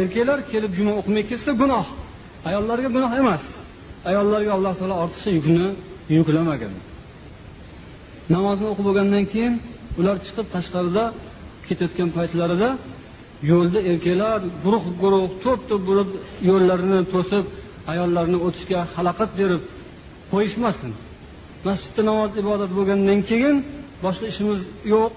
Erkaklar 0.00 0.38
kelib 0.52 0.72
juma 0.78 0.92
o'qimay 1.00 1.24
ketsa 1.30 1.50
gunoh. 1.62 1.86
Ayollarga 2.48 2.88
gunoh 2.96 3.12
emas. 3.22 3.44
Ayollarga 4.10 4.50
alloh 4.56 4.72
taolo 4.78 4.96
ortiqcha 5.04 5.30
yukni 5.38 5.66
yuklamagan. 6.16 6.72
Namozni 8.34 8.66
o'qib 8.70 8.84
bo'lgandan 8.88 9.24
keyin 9.32 9.54
ular 10.00 10.16
chiqib 10.26 10.46
tashqarida 10.54 11.04
ketayotgan 11.68 12.08
paytlarida 12.16 12.68
yo'lda 13.50 13.80
erkaklar 13.90 14.40
guruh 14.64 14.84
guruh 15.02 15.24
to'p 15.44 15.60
to'p 15.68 15.82
bo'lib 15.88 16.08
yo'llarini 16.48 17.00
to'sib 17.14 17.44
ayollarni 17.92 18.38
o'tishga 18.46 18.80
xalaqit 18.94 19.30
berib 19.40 19.62
qo'yishmasin. 20.32 20.90
Masjidda 21.68 22.02
namoz 22.10 22.30
ibodat 22.42 22.70
bo'lgandan 22.78 23.20
keyin 23.30 23.56
boshqa 24.04 24.26
ishimiz 24.32 24.60
yo'q 24.94 25.14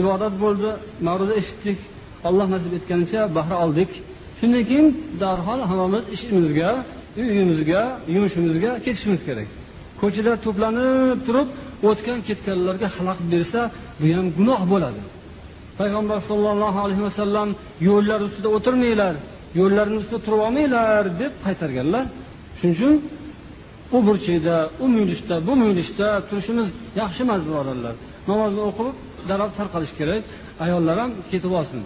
ibodat 0.00 0.34
bo'ldi 0.44 0.70
ma'ruza 1.06 1.34
eshitdik 1.40 1.78
alloh 2.28 2.46
nasib 2.54 2.72
etganicha 2.78 3.20
bahra 3.36 3.56
oldik. 3.64 3.90
Shundan 4.38 4.62
keyin 4.70 4.86
darhol 5.22 5.60
hammamiz 5.70 6.04
ishimizga 6.16 6.70
uyimizga 7.20 7.82
yumushimizga 8.14 8.70
ketishimiz 8.84 9.20
kerak. 9.28 9.48
Ko'chada 10.00 10.32
to'planib 10.44 11.20
turib 11.26 11.48
o'tgan 11.88 12.18
ketganlarga 12.28 12.88
xalaqit 12.96 13.26
bersa 13.34 13.60
bu 14.00 14.06
ham 14.16 14.26
gunoh 14.38 14.60
bo'ladi. 14.72 15.00
Payg'ambar 15.78 16.18
sollallohu 16.30 16.78
alayhi 16.84 17.02
vasallam 17.08 17.48
yo'llar 17.88 18.20
ustida 18.26 18.48
o'tirmanglar 18.56 19.14
yo'llarni 19.60 19.96
ustida 20.00 20.18
turib 20.26 20.40
olmanglar 20.46 21.04
deb 21.22 21.32
qaytarganlar. 21.44 22.04
Shuning 22.58 22.74
uchun 22.76 22.94
u 23.96 23.98
burchakda 24.06 24.56
u 24.82 24.84
muyulishda 24.94 25.34
bu 25.46 25.52
muyulishda 25.60 26.06
turishimiz 26.28 26.68
yaxshi 27.00 27.20
emas 27.26 27.42
birodarlar. 27.48 27.94
Namozni 28.30 28.60
o'qib 28.68 28.88
darrov 29.28 29.50
tarqalish 29.58 29.92
kerak 29.98 30.22
ayollar 30.64 30.96
ham 31.02 31.10
ketib 31.30 31.52
olsin. 31.60 31.80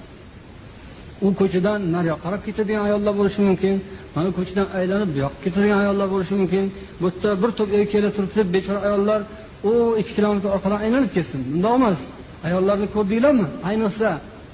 U 1.26 1.28
ko'chadan 1.40 1.78
nariyoqqa 1.94 2.22
qarab 2.24 2.42
ketadigan 2.46 2.82
ayollar 2.88 3.12
bo'lishi 3.20 3.40
mumkin 3.48 3.74
mana 4.16 4.30
ko'chadan 4.38 4.66
aylanib 4.78 5.10
bu 5.14 5.18
yoqqa 5.24 5.40
ketadigan 5.44 5.78
ayollar 5.84 6.08
bo'lishi 6.14 6.34
mumkin. 6.40 6.64
Bu 7.00 7.06
yerda 7.10 7.30
bir 7.42 7.50
to'p 7.58 7.70
erkaklar 7.78 8.12
turibdi 8.16 8.40
bechora 8.56 8.80
ayollar 8.88 9.20
u 9.70 9.72
ikki 10.00 10.12
kilometr 10.16 10.48
orqadan 10.56 10.80
aylanib 10.86 11.10
ketsin. 11.16 11.40
Bundoq 11.52 11.74
emas. 11.80 12.00
Ayollarni 12.46 12.86
ko'rdinglarmi? 12.96 13.46
Ayniqsa 13.68 14.08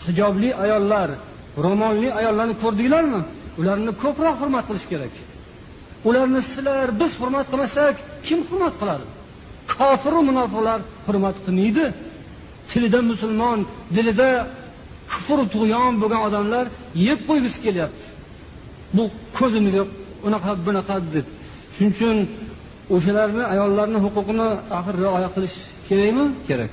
hijobli 0.07 0.51
ayollar 0.65 1.09
ro'molli 1.65 2.09
ayollarni 2.21 2.55
ko'rdinglarmi? 2.63 3.21
Ularni 3.61 3.93
ko'proq 4.03 4.35
hurmat 4.41 4.65
qilish 4.69 4.87
kerak. 4.93 5.15
Ularni 6.09 6.41
sizlar 6.51 6.87
biz 7.01 7.13
hurmat 7.21 7.47
qilmasak 7.51 7.95
kim 8.27 8.41
hurmat 8.49 8.75
qiladi? 8.81 9.07
Kofiru 9.75 10.21
munofiqlar 10.31 10.81
hurmat 11.07 11.37
qilmaydi. 11.45 11.85
Tilida 12.71 13.01
musulmon 13.11 13.59
dilida 13.97 14.31
kufr 15.13 15.39
tug'yon 15.55 15.93
bo'lgan 16.03 16.23
odamlar 16.29 16.65
yeb 17.07 17.19
qo'ygisi 17.29 17.59
kelyapti. 17.65 18.05
Bu 18.97 19.03
ko'zimizga 19.39 19.83
unaqa 20.27 20.51
bunaqa 20.67 20.97
deb. 21.15 21.27
Shuning 21.75 21.93
uchun 21.97 22.17
o'shalarni 22.95 23.43
ayollarni 23.55 23.99
huquqini 24.05 24.49
axir 24.79 24.95
rioya 25.03 25.29
qilish 25.35 25.57
kerakmi? 25.89 26.25
Kerak. 26.49 26.73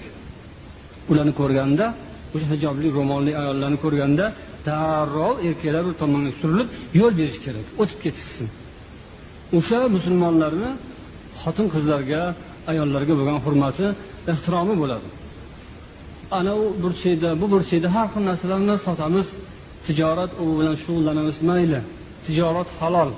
Ularni 1.12 1.34
ko'rganda 1.40 1.86
o'sha 2.34 2.48
hijobli 2.54 2.88
ro'molli 2.98 3.32
ayollarni 3.42 3.78
ko'rganda 3.84 4.26
darrov 4.68 5.36
erkaklar 5.48 5.84
bir 5.88 5.96
tomonga 6.02 6.32
surilib 6.40 6.68
yo'l 7.00 7.14
berish 7.20 7.40
kerak 7.46 7.66
o'tib 7.82 8.00
ketishsin. 8.06 8.48
O'sha 9.58 9.80
musulmonlarni 9.96 10.70
xotin 11.42 11.68
qizlarga 11.74 12.22
ayollarga 12.72 13.14
bo'lgan 13.20 13.40
hurmati 13.46 13.86
ehtiromi 14.32 14.76
bo'ladi. 14.82 15.08
Ana 16.38 16.54
u 16.64 16.66
burchakda 16.84 17.30
bu 17.42 17.46
burchakda 17.54 17.88
har 17.96 18.08
xil 18.14 18.24
narsalarni 18.30 18.76
sotamiz. 18.88 19.28
Tijorat 19.86 20.32
u 20.42 20.46
bilan 20.60 20.76
shug'ullanamiz 20.84 21.38
mayli. 21.50 21.80
Tijorat 22.26 22.70
halol. 22.80 23.10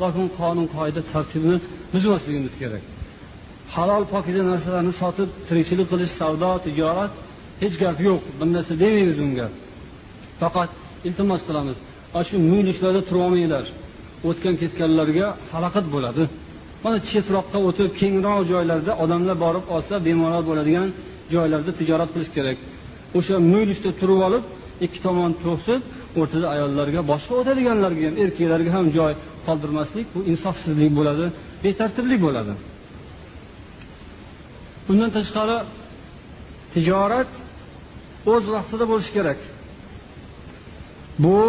Lokin 0.00 0.26
qonun 0.38 0.66
qoida 0.76 1.00
tartibni 1.12 1.56
buzmasligimiz 1.92 2.54
kerak. 2.62 2.82
Halol 3.74 4.04
pokiza 4.12 4.42
narsalarni 4.52 4.92
sotib 5.02 5.28
tirikchilik 5.48 5.86
qilish 5.92 6.12
savdo 6.20 6.50
tijorat 6.66 7.12
hech 7.62 7.74
gap 7.82 7.98
yo'q. 8.08 8.22
Bir 8.38 8.48
narsa 8.56 8.72
demaymiz 8.82 9.16
bunga 9.22 9.46
faqat 10.40 10.70
iltimos 11.08 11.42
qilamiz. 11.48 11.76
Ana 12.14 12.24
shu 12.28 12.36
muyulishlarda 12.50 13.02
turib 13.08 13.22
olmanglar 13.26 13.64
o'tgan 14.28 14.54
ketganlarga 14.62 15.26
xalaqit 15.50 15.86
bo'ladi. 15.94 16.22
Mana 16.84 16.98
chetroqqa 17.10 17.58
o'tib 17.68 17.88
kengroq 18.00 18.40
joylarda 18.52 18.92
odamlar 19.04 19.36
borib 19.44 19.64
olsa 19.74 19.94
bemalol 20.06 20.44
bo'ladigan 20.50 20.88
joylarda 21.34 21.72
tijorat 21.80 22.10
qilish 22.14 22.32
kerak. 22.36 22.58
O'sha 23.18 23.36
muyulishda 23.50 23.90
turib 24.00 24.20
olib 24.28 24.44
ikki 24.84 24.98
tomon 25.06 25.30
to'sib 25.44 25.80
o'rtada 26.20 26.46
ayollarga 26.54 27.00
boshqa 27.12 27.32
o'tadiganlarga 27.40 28.02
ham 28.08 28.16
erkaklarga 28.24 28.70
ham 28.76 28.86
joy 28.98 29.12
qoldirmaslik 29.46 30.06
bu 30.14 30.20
insofsizlik 30.32 30.92
bo'ladi 30.98 31.24
betartiblik 31.64 32.20
bo'ladi. 32.26 32.52
Bundan 34.86 35.10
tashqari 35.18 35.58
tijorat 36.74 37.32
o'z 38.32 38.44
vaqtida 38.54 38.84
bo'lishi 38.92 39.12
kerak. 39.18 39.40
Bu 41.24 41.40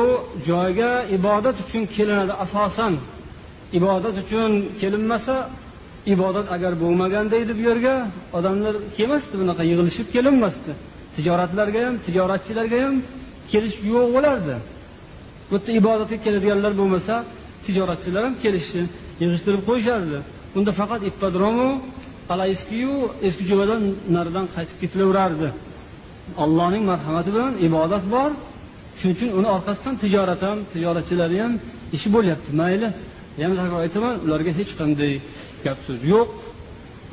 joyga 0.49 0.91
ibodat 1.17 1.58
uchun 1.63 1.84
kelinadi. 1.95 2.34
Asosan 2.45 2.93
ibodat 3.80 4.15
uchun 4.23 4.52
kelinmasa 4.82 5.36
ibodat 6.13 6.47
agar 6.56 6.73
bo'lmaganda 6.84 7.36
edi 7.43 7.54
bu 7.60 7.63
yerga 7.69 7.95
odamlar 8.38 8.76
kelmasdi 8.97 9.36
bunaqa 9.41 9.63
yig'ilishib 9.71 10.08
kelinmasdi. 10.15 10.71
Tijoratlarga 11.15 11.80
ham 11.88 11.95
tijoratchilarga 12.06 12.78
ham 12.86 12.95
kelish 13.51 13.77
yo'q 13.91 14.08
bo'lardi. 14.15 14.56
Bu 15.49 15.56
yerda 15.56 15.71
ibodatga 15.79 16.17
keladiganlar 16.25 16.73
bo'lmasa 16.82 17.15
tijoratchilar 17.65 18.21
ham 18.27 18.36
kelishni 18.43 18.84
yig'ishtirib 19.21 19.62
qo'yishardi. 19.69 20.17
Unda 20.58 20.71
faqat 20.79 21.01
ippodromu 21.10 21.69
eskiyu 22.53 22.95
eski 23.27 23.43
jo'vadan 23.51 23.82
naridan 24.15 24.45
qaytib 24.56 24.77
ketilaverardi. 24.82 25.49
Allohning 26.43 26.84
marhamati 26.91 27.29
bilan 27.36 27.53
ibodat 27.67 28.03
bor. 28.13 28.29
Shuning 28.99 29.15
uchun 29.17 29.29
uni 29.38 29.49
orqasidan 29.56 29.95
tijorat 30.03 30.41
ham 30.47 30.58
tijoratchilarni 30.73 31.39
ham 31.43 31.53
ishi 31.95 32.08
bo'lyapti. 32.15 32.49
Mayli 32.62 32.89
yana 33.41 33.53
takror 33.60 33.79
aytaman 33.86 34.15
ularga 34.25 34.51
hech 34.60 34.71
qanday 34.79 35.13
gap 35.65 35.77
so'z 35.88 36.01
yo'q. 36.13 36.29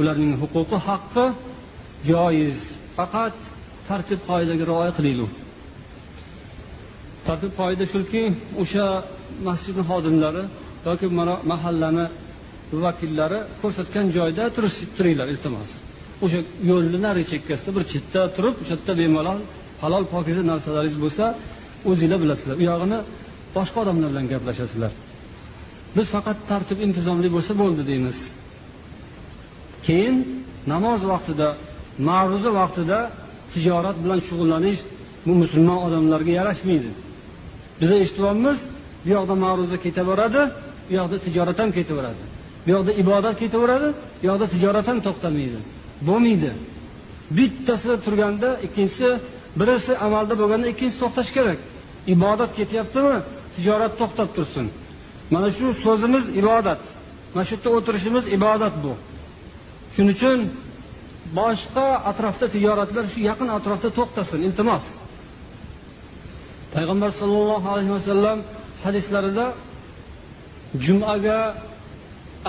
Ularning 0.00 0.32
huquqi 0.42 0.78
haqqi 0.88 1.24
joiz. 2.10 2.58
Faqat 2.98 3.36
tartib 3.88 4.20
qoidaga 4.28 4.64
rioya 4.70 4.92
qilinglar. 4.98 5.30
Tartib 7.30 7.52
qoida 7.60 7.84
shuki 7.92 8.22
o'sha 8.62 8.86
masjidni 9.48 9.82
xodimlari 9.90 10.42
yoki 10.88 11.06
mana 11.18 11.34
mahallani 11.52 12.06
vakillari 12.84 13.38
ko'rsatgan 13.62 14.06
joyda 14.16 14.42
turinglar 14.96 15.28
iltimos. 15.34 15.70
O'sha 16.24 16.40
yo'lni 16.70 16.98
nari 17.06 17.22
chekkasida 17.32 17.70
bir 17.76 17.84
chetda 17.92 18.20
turib 18.36 18.54
o'sha 18.62 18.74
yerda 18.76 18.92
bemalol 19.00 19.38
halol 19.82 20.04
pokiza 20.14 20.42
narsalaringiz 20.52 20.98
bo'lsa 21.04 21.24
o'zinglar 21.90 22.18
bilasizlar. 22.24 22.56
U 22.62 22.64
yog'ini 22.70 22.98
boshqa 23.56 23.76
odamlar 23.84 24.08
bilan 24.12 24.26
gaplashasizlar. 24.32 24.92
Biz 25.96 26.06
faqat 26.14 26.38
tartib 26.50 26.78
intizomli 26.86 27.28
bo'lsa 27.36 27.52
bo'ldi 27.62 27.82
deymiz. 27.90 28.18
Keyin 29.86 30.16
namoz 30.72 31.00
vaqtida 31.12 31.48
ma'ruza 32.08 32.50
vaqtida 32.60 32.98
tijorat 33.52 33.96
bilan 34.04 34.20
shug'ullanish 34.28 34.80
bu 35.26 35.32
musulmon 35.42 35.78
odamlarga 35.86 36.32
yarashmaydi. 36.40 36.90
Biz 37.80 37.90
eshityapmiz 38.02 38.58
bu 39.04 39.08
yoqda 39.16 39.34
ma'ruza 39.44 39.76
ketaveradi 39.84 40.42
bu 40.88 40.92
yoqda 40.98 41.16
tijorat 41.26 41.58
ham 41.62 41.70
ketaveradi. 41.78 42.22
Bu 42.64 42.68
yoqda 42.74 42.92
ibodat 43.02 43.36
ketaveradi 43.42 43.88
bu 44.20 44.24
yoqda 44.30 44.46
tijorat 44.54 44.86
ham 44.90 44.98
to'xtamaydi. 45.06 45.58
Bo'lmaydi. 46.08 46.50
Bittasi 47.36 47.92
turganda 48.04 48.48
ikkinchisi 48.66 49.08
birisi 49.60 49.92
amalda 50.06 50.34
bo'lganda 50.40 50.66
ikkinchisi 50.72 51.00
to'xtashi 51.04 51.32
kerak. 51.38 51.58
Ibodat 52.14 52.50
ketyaptimi 52.58 53.16
tijorat 53.56 53.92
to'xtab 54.00 54.28
tursin. 54.36 54.66
Mana 55.34 55.48
shu 55.56 55.66
so'zimiz 55.84 56.24
ibodat. 56.40 56.82
Mana 57.34 57.44
shu 57.48 57.54
yerda 57.56 57.70
o'tirishimiz 57.78 58.24
ibodat 58.36 58.74
bu. 58.84 58.92
Shuning 59.94 60.14
uchun 60.16 60.38
boshqa 61.38 61.86
atrofda 62.10 62.46
tijoratlar 62.54 63.04
shu 63.12 63.18
yaqin 63.30 63.48
atrofda 63.58 63.88
to'xtasin 63.98 64.40
iltimos. 64.48 64.86
Payg'ambar 66.74 67.11
sollallohu 67.20 67.68
alayhi 67.74 67.92
vasallam 67.98 68.38
hadislarida 68.85 69.46
jumaga 70.87 71.40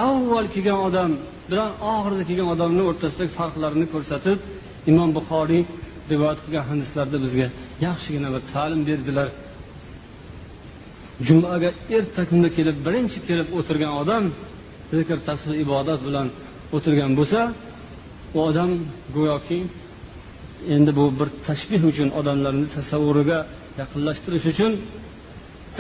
avval 0.10 0.48
kelgan 0.56 0.80
odam 0.88 1.12
bilan 1.52 1.72
oxirida 1.94 2.24
kelgan 2.30 2.50
odamni 2.56 2.84
o'rtasidagi 2.90 3.32
farqlarni 3.40 3.86
ko'rsatib 3.94 4.38
imom 4.92 5.10
buxoriy 5.18 5.64
rivoyat 6.12 6.40
qilgan 6.44 6.66
hadislarda 6.72 7.18
bizga 7.26 7.48
yaxshigina 7.86 8.30
bir 8.34 8.42
ta'lim 8.54 8.82
berdilar. 8.90 9.30
Jumaga 11.28 11.70
erta 11.98 12.22
kunda 12.30 12.50
kelib 12.58 12.78
birinchi 12.86 13.20
kelib 13.28 13.48
o'tirgan 13.60 13.94
odam 14.02 14.24
zikr 14.98 15.18
tasbih 15.28 15.58
ibodat 15.66 16.00
bilan 16.08 16.28
o'tirgan 16.76 17.12
bo'lsa 17.20 17.42
u 18.36 18.38
odam 18.50 18.72
go'yoki 19.16 19.60
endi 20.76 20.92
bu 21.00 21.06
bir 21.20 21.30
tashbih 21.48 21.82
uchun 21.92 22.10
odamlarni 22.20 22.68
tasavvuriga 22.78 23.40
yaqinlashtirish 23.82 24.46
uchun 24.54 24.72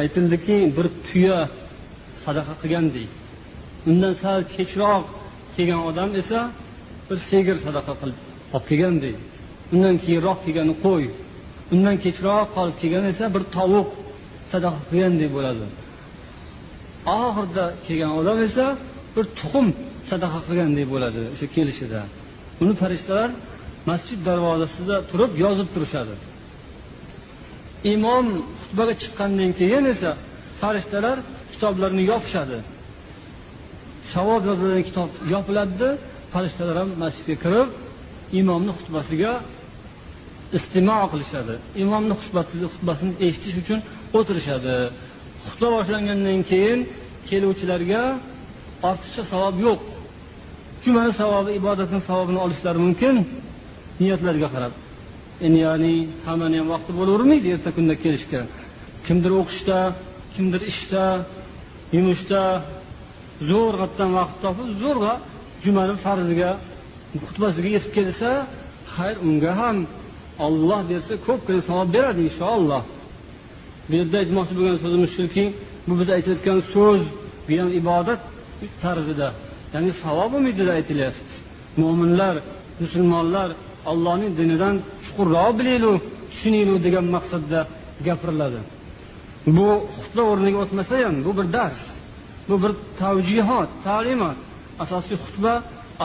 aytildiki 0.02 0.58
bir 0.78 0.88
tuya 1.08 1.40
sadaqa 2.24 2.54
qilgandek 2.62 3.10
undan 3.90 4.14
sal 4.24 4.40
kechroq 4.56 5.04
kelgan 5.56 5.82
odam 5.90 6.10
esa 6.22 6.40
bir 7.08 7.18
sigir 7.30 7.58
sadaqa 7.66 7.94
qilib 8.02 8.20
olib 8.56 8.66
kelgandek 8.70 9.16
undan 9.74 9.96
keyinroq 10.06 10.38
kelgani 10.46 10.74
qo'y 10.86 11.06
undan 11.74 11.96
kechroq 12.06 12.48
qolib 12.56 12.76
kelgan 12.82 13.06
esa 13.14 13.26
bir 13.36 13.44
tovuq 13.58 13.90
sadaqa 14.52 14.80
qilgandek 14.90 15.30
bo'ladi. 15.38 15.66
Oxirida 17.20 17.66
kelgan 17.86 18.12
odam 18.20 18.38
esa 18.48 18.66
bir 19.16 19.26
tuxum 19.38 19.68
sadaqa 20.12 20.40
qilgandek 20.48 20.86
bo'ladi 20.94 21.22
o'sha 21.34 21.48
kelishida. 21.56 22.02
Uni 22.64 22.74
farishtalar 22.82 23.30
masjid 23.90 24.20
darvozasida 24.28 24.96
turib 25.12 25.32
yozib 25.44 25.68
turishadi. 25.76 26.16
Imom 27.94 28.26
xutbaga 28.62 28.94
chiqqandan 29.02 29.52
keyin 29.60 29.86
esa 29.94 30.12
farishtalar 30.62 31.18
kitoblarni 31.54 32.04
yopishadi. 32.12 32.58
Savob 34.14 34.42
yozilgan 34.50 34.84
kitob 34.90 35.10
yopiladida 35.34 35.90
farishtalar 36.34 36.76
ham 36.82 36.90
masjidga 37.04 37.36
kirib 37.44 37.70
imomni 38.42 38.72
xutbasiga 38.80 39.32
istimo 40.58 40.98
qilishadi. 41.12 41.56
Imomni 41.84 42.16
xutbasini 42.74 43.14
eshitish 43.28 43.56
uchun 43.64 43.80
o'tirishadi. 44.18 44.76
Xutba 45.46 45.68
boshlangandan 45.76 46.40
keyin 46.52 46.80
keluvchilarga 47.30 48.04
ortiqcha 48.90 49.24
savob 49.32 49.56
yo'q. 49.66 49.82
Jumani 50.84 51.14
savobi 51.22 51.52
ibodatni 51.60 52.00
savobini 52.10 52.40
olishlari 52.46 52.80
mumkin. 52.86 53.16
Niyatlariga 54.04 54.50
qarab 54.56 54.74
endi 55.46 55.60
ya'ni 55.68 55.94
hammani 56.28 56.56
ham 56.62 56.68
vaqti 56.74 56.92
bo'lavermaydi 57.00 57.48
erta 57.56 57.70
kunda 57.78 57.96
kelishga. 58.04 58.42
Kimdir 59.06 59.32
o'qishda 59.42 59.80
kimdir 60.36 60.62
ishda 60.72 61.06
yumushda 61.96 62.42
zo'rg'atdan 63.50 64.10
vaqt 64.20 64.36
topib 64.44 64.70
zo'rg'a 64.84 65.14
jumani 65.64 65.96
farziga 66.06 66.52
xutbasiga 67.26 67.70
yetib 67.76 67.92
kelsa 67.98 68.30
xayr 68.96 69.16
unga 69.28 69.52
ham 69.62 69.78
olloh 70.46 70.82
bersa 70.92 71.14
ko'pgina 71.28 71.62
savob 71.70 71.90
beradi 71.96 72.22
inshaalloh 72.30 72.84
bu 73.90 73.94
yerda 74.00 74.16
aytmoqchi 74.24 74.54
bo'lgan 74.58 74.78
so'zimiz 74.84 75.12
shuki 75.18 75.46
bu 75.88 75.94
biz 76.00 76.10
aytayotgan 76.18 76.60
so'z 76.74 77.02
bu 77.48 77.54
ham 77.62 77.70
ibodat 77.82 78.22
tarzida 78.84 79.28
ya'ni 79.74 79.92
savob 80.04 80.32
umidida 80.40 80.72
aytilyapti. 80.80 81.36
Mo'minlar 81.82 82.36
musulmonlar 82.84 83.50
allohning 83.92 84.32
dinidan 84.40 84.76
chuqurroq 85.04 85.52
bilinglar 85.60 85.96
tushuninglar 86.32 86.80
degan 86.88 87.06
maqsadda 87.16 87.60
gapiriladi. 88.08 88.60
Bu 89.58 89.68
xutba 89.98 90.24
o'rniga 90.32 90.58
o'tmasa 90.64 90.94
ham 91.06 91.16
bu 91.26 91.32
bir 91.38 91.48
dars 91.58 91.82
bu 92.50 92.56
bir 92.64 92.72
tavjihot 93.02 93.70
ta'limot. 93.88 94.38
Asosiy 94.84 95.18
xutba 95.26 95.54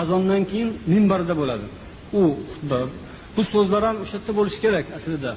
azondan 0.01 0.43
keyin 0.51 0.71
minbarda 0.93 1.35
bo'ladi. 1.41 1.67
U 2.21 2.23
xutba 2.51 2.79
bu 3.37 3.43
so'zlar 3.53 3.83
ham 3.89 3.97
o'sha 4.05 4.17
yerda 4.19 4.33
bo'lishi 4.39 4.59
kerak 4.65 4.87
aslida. 4.99 5.33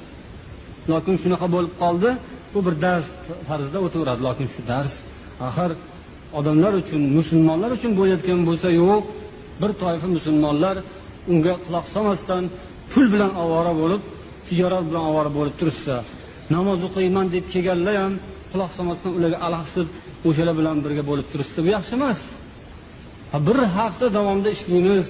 Lokin 0.92 1.14
shunaqa 1.22 1.46
bo'lib 1.54 1.72
qoldi 1.82 2.10
bu 2.54 2.58
bir 2.66 2.74
dars 2.84 3.06
tarzida 3.48 3.78
o'taveradi. 3.86 4.20
Lokin 4.28 4.46
shu 4.54 4.60
dars 4.72 4.92
axir 5.48 5.70
odamlar 6.38 6.72
uchun 6.82 7.02
musulmonlar 7.18 7.70
uchun 7.78 7.92
bo'layotgan 7.98 8.40
bo'lsa 8.48 8.68
yo'q 8.80 9.02
bir 9.60 9.70
toifa 9.82 10.08
musulmonlar 10.16 10.76
unga 11.32 11.54
quloq 11.64 11.86
solmasdan 11.94 12.42
pul 12.90 13.04
bilan 13.14 13.32
ovora 13.44 13.72
bo'lib 13.80 14.02
tijorat 14.46 14.84
bilan 14.88 15.04
ovora 15.10 15.30
bo'lib 15.38 15.54
turishsa 15.60 15.96
namoz 16.54 16.78
o'qiyman 16.88 17.26
deb 17.34 17.44
kelganlar 17.52 17.94
ham 18.02 18.14
quloq 18.52 18.70
solmasdan 18.76 19.10
ularga 19.18 19.38
alahsib 19.46 19.86
o'shalar 20.28 20.54
bilan 20.60 20.76
birga 20.84 21.02
bo'lib 21.10 21.26
turishsa 21.32 21.58
bu 21.64 21.68
yaxshi 21.76 21.92
emas. 21.98 22.20
Bir 23.46 23.58
hafta 23.76 24.06
davomida 24.16 24.50
ishlaymiz 24.56 25.04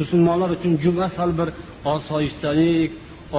musulmonlar 0.00 0.50
uchun 0.56 0.72
juma 0.84 1.06
sal 1.16 1.30
bir 1.38 1.48
osoyishtalik 1.94 2.90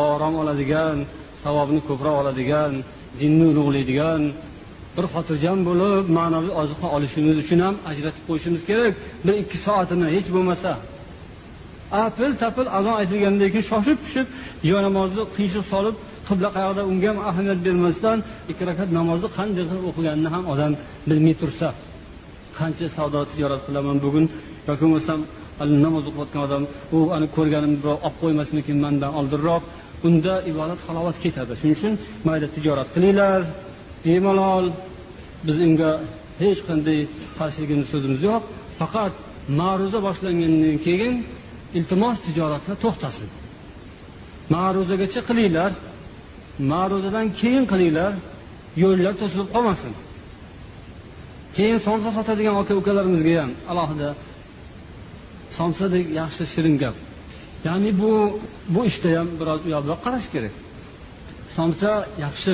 orom 0.05 0.33
oladigan 0.41 0.97
savobni 1.43 1.81
ko'proq 1.89 2.15
oladigan 2.21 2.71
dinni 3.19 3.45
ulug'laydigan 3.51 4.21
bir 4.95 5.05
xotirjam 5.13 5.59
bo'lib 5.69 6.05
ma'naviy 6.17 6.53
oziqa 6.61 6.87
olishimiz 6.95 7.35
uchun 7.43 7.59
ham 7.65 7.75
ajratib 7.91 8.23
qo'yishimiz 8.29 8.61
kerak. 8.69 8.93
Bir 9.25 9.33
ikki 9.43 9.57
soatini 9.65 10.07
hech 10.15 10.27
bo'lmasa. 10.35 10.71
Apil 12.05 12.31
tapil 12.41 12.67
azon 12.77 12.95
aytilgandan 13.01 13.49
keyin 13.53 13.67
shoshib 13.71 13.97
tushib 14.05 14.27
joy 14.69 14.81
namozni 14.87 15.23
qiyshiq 15.35 15.65
solib 15.73 15.95
qibla 16.27 16.49
qayoqda 16.57 16.81
unga 16.91 17.07
ham 17.11 17.19
ahamiyat 17.29 17.59
bermasdan 17.67 18.17
ikki 18.51 18.63
rakat 18.69 18.89
namozni 18.99 19.29
qanday 19.37 19.63
qilib 19.69 19.85
o'qiganini 19.89 20.29
ham 20.35 20.43
odam 20.53 20.71
bilmay 21.09 21.35
tursa. 21.41 21.67
Qancha 22.57 22.87
savdo 22.97 23.19
tijorat 23.31 23.61
qilaman 23.67 23.97
bugun 24.05 24.25
yoki 24.69 24.83
bo'lmasam 24.85 25.19
namoz 25.85 26.03
o'qiyotgan 26.09 26.41
odam 26.47 26.63
u 26.95 26.97
ani 27.15 27.27
ko'rganimni 27.35 27.77
birov 27.81 27.97
olib 28.07 28.17
qo'ymasmikin 28.21 28.77
mandan 28.85 29.11
oldinroq 29.19 29.63
unda 30.07 30.33
ibodat 30.51 30.79
halovat 30.87 31.17
ketadi. 31.23 31.53
Shuning 31.59 31.75
uchun 31.77 31.93
mayli 32.27 32.47
tijorat 32.55 32.87
qilinglar. 32.95 33.39
Bemalol 34.05 34.65
biz 35.47 35.57
unga 35.67 35.91
hech 36.41 36.59
qanday 36.67 36.99
qarshiligimiz 37.37 37.87
so'zimiz 37.93 38.21
yo'q. 38.29 38.41
Faqat 38.79 39.13
ma'ruza 39.59 39.99
boshlangandan 40.07 40.77
keyin 40.87 41.13
iltimos 41.77 42.17
tijoratni 42.25 42.75
to'xtasin. 42.83 43.29
Ma'ruzagacha 44.53 45.21
qilinglar. 45.29 45.71
Ma'ruzadan 46.71 47.27
keyin 47.39 47.65
qilinglar. 47.71 48.13
Yo'llar 48.83 49.13
to'silib 49.21 49.49
qolmasin. 49.55 49.93
Keyin 51.55 51.79
somsa 51.87 52.09
sotadigan 52.17 52.55
aka 52.61 52.73
ukalarimizga 52.81 53.33
ham 53.41 53.51
alohida 53.71 54.09
somsadek 55.57 56.05
yaxshi 56.19 56.43
shirin 56.53 56.75
gap. 56.83 56.95
Ya'ni 57.67 57.91
bu 58.01 58.11
bu 58.73 58.81
ishda 58.89 59.09
ham 59.17 59.27
biroz 59.39 59.61
u 59.93 59.95
qarash 60.05 60.27
kerak. 60.33 60.53
Somsa 61.57 61.91
yaxshi 62.25 62.53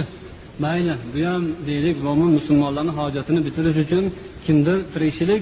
mayli 0.64 0.96
bu 1.14 1.20
ham 1.30 1.44
deylik 1.68 1.98
mo'min 2.08 2.30
musulmonlarni 2.38 2.94
hojatini 3.00 3.42
bitirish 3.48 3.78
uchun 3.86 4.04
kimdir 4.46 4.78
tirikchilik 4.94 5.42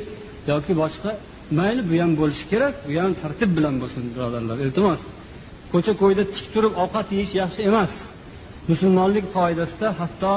yoki 0.52 0.74
boshqa 0.82 1.12
mayli 1.60 1.82
bu 1.89 1.95
ham 2.04 2.12
bo'lishi 2.22 2.45
kerak 2.52 2.76
bu 2.88 2.91
ham 3.04 3.12
tartib 3.22 3.49
bilan 3.58 3.76
bo'lsin 3.82 4.04
birodarlar 4.14 4.58
iltimos. 4.66 5.02
Ko'cha 5.74 5.93
ko'yda 6.02 6.24
tik 6.36 6.45
turib 6.54 6.74
ovqat 6.84 7.08
yeyish 7.16 7.34
yaxshi 7.41 7.62
emas. 7.70 7.93
Musulmonlik 8.72 9.26
qoidasida 9.38 9.88
hatto 9.99 10.34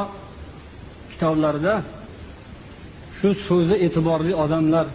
kitoblarda 1.11 1.75
shu 3.19 3.29
so'zi 3.49 3.75
e'tiborli 3.87 4.33
odamlar 4.45 4.87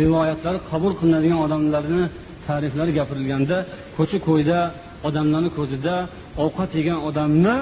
rivoyatlari 0.00 0.58
qabul 0.70 0.92
qilinadigan 1.00 1.40
odamlarni 1.46 2.04
ta'riflari 2.46 2.92
gapirilganda 2.98 3.56
ko'cha 3.96 4.18
ko'yda 4.28 4.58
odamlarni 5.08 5.50
ko'zida 5.58 5.94
ovqat 6.44 6.70
yegan 6.78 6.98
odamni 7.08 7.56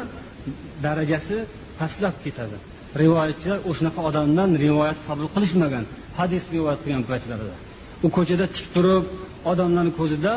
darajasi 0.84 1.36
pastlab 1.78 2.14
ketadi. 2.24 2.56
Rivoyatchilar 3.02 3.58
o'shanaqa 3.70 4.00
odamdan 4.10 4.50
rivoyat 4.64 4.98
qabul 5.08 5.28
qilishmagan 5.34 5.84
hadis 6.18 6.42
rivoyat 6.54 6.80
qilgan 6.84 7.04
paytlarida. 7.10 7.54
U 8.04 8.08
ko'chada 8.16 8.46
tik 8.56 8.66
turib 8.74 9.04
odamlarni 9.50 9.92
ko'zida 10.00 10.32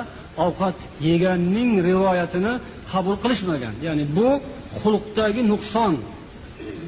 ovqat 0.46 0.78
yeganning 1.10 1.72
rivoyatini 1.90 2.54
qabul 2.92 3.16
qilishmagan. 3.24 3.74
Ya'ni 3.88 4.04
bu 4.18 4.28
xulqdagi 4.82 5.42
nuqson 5.52 5.94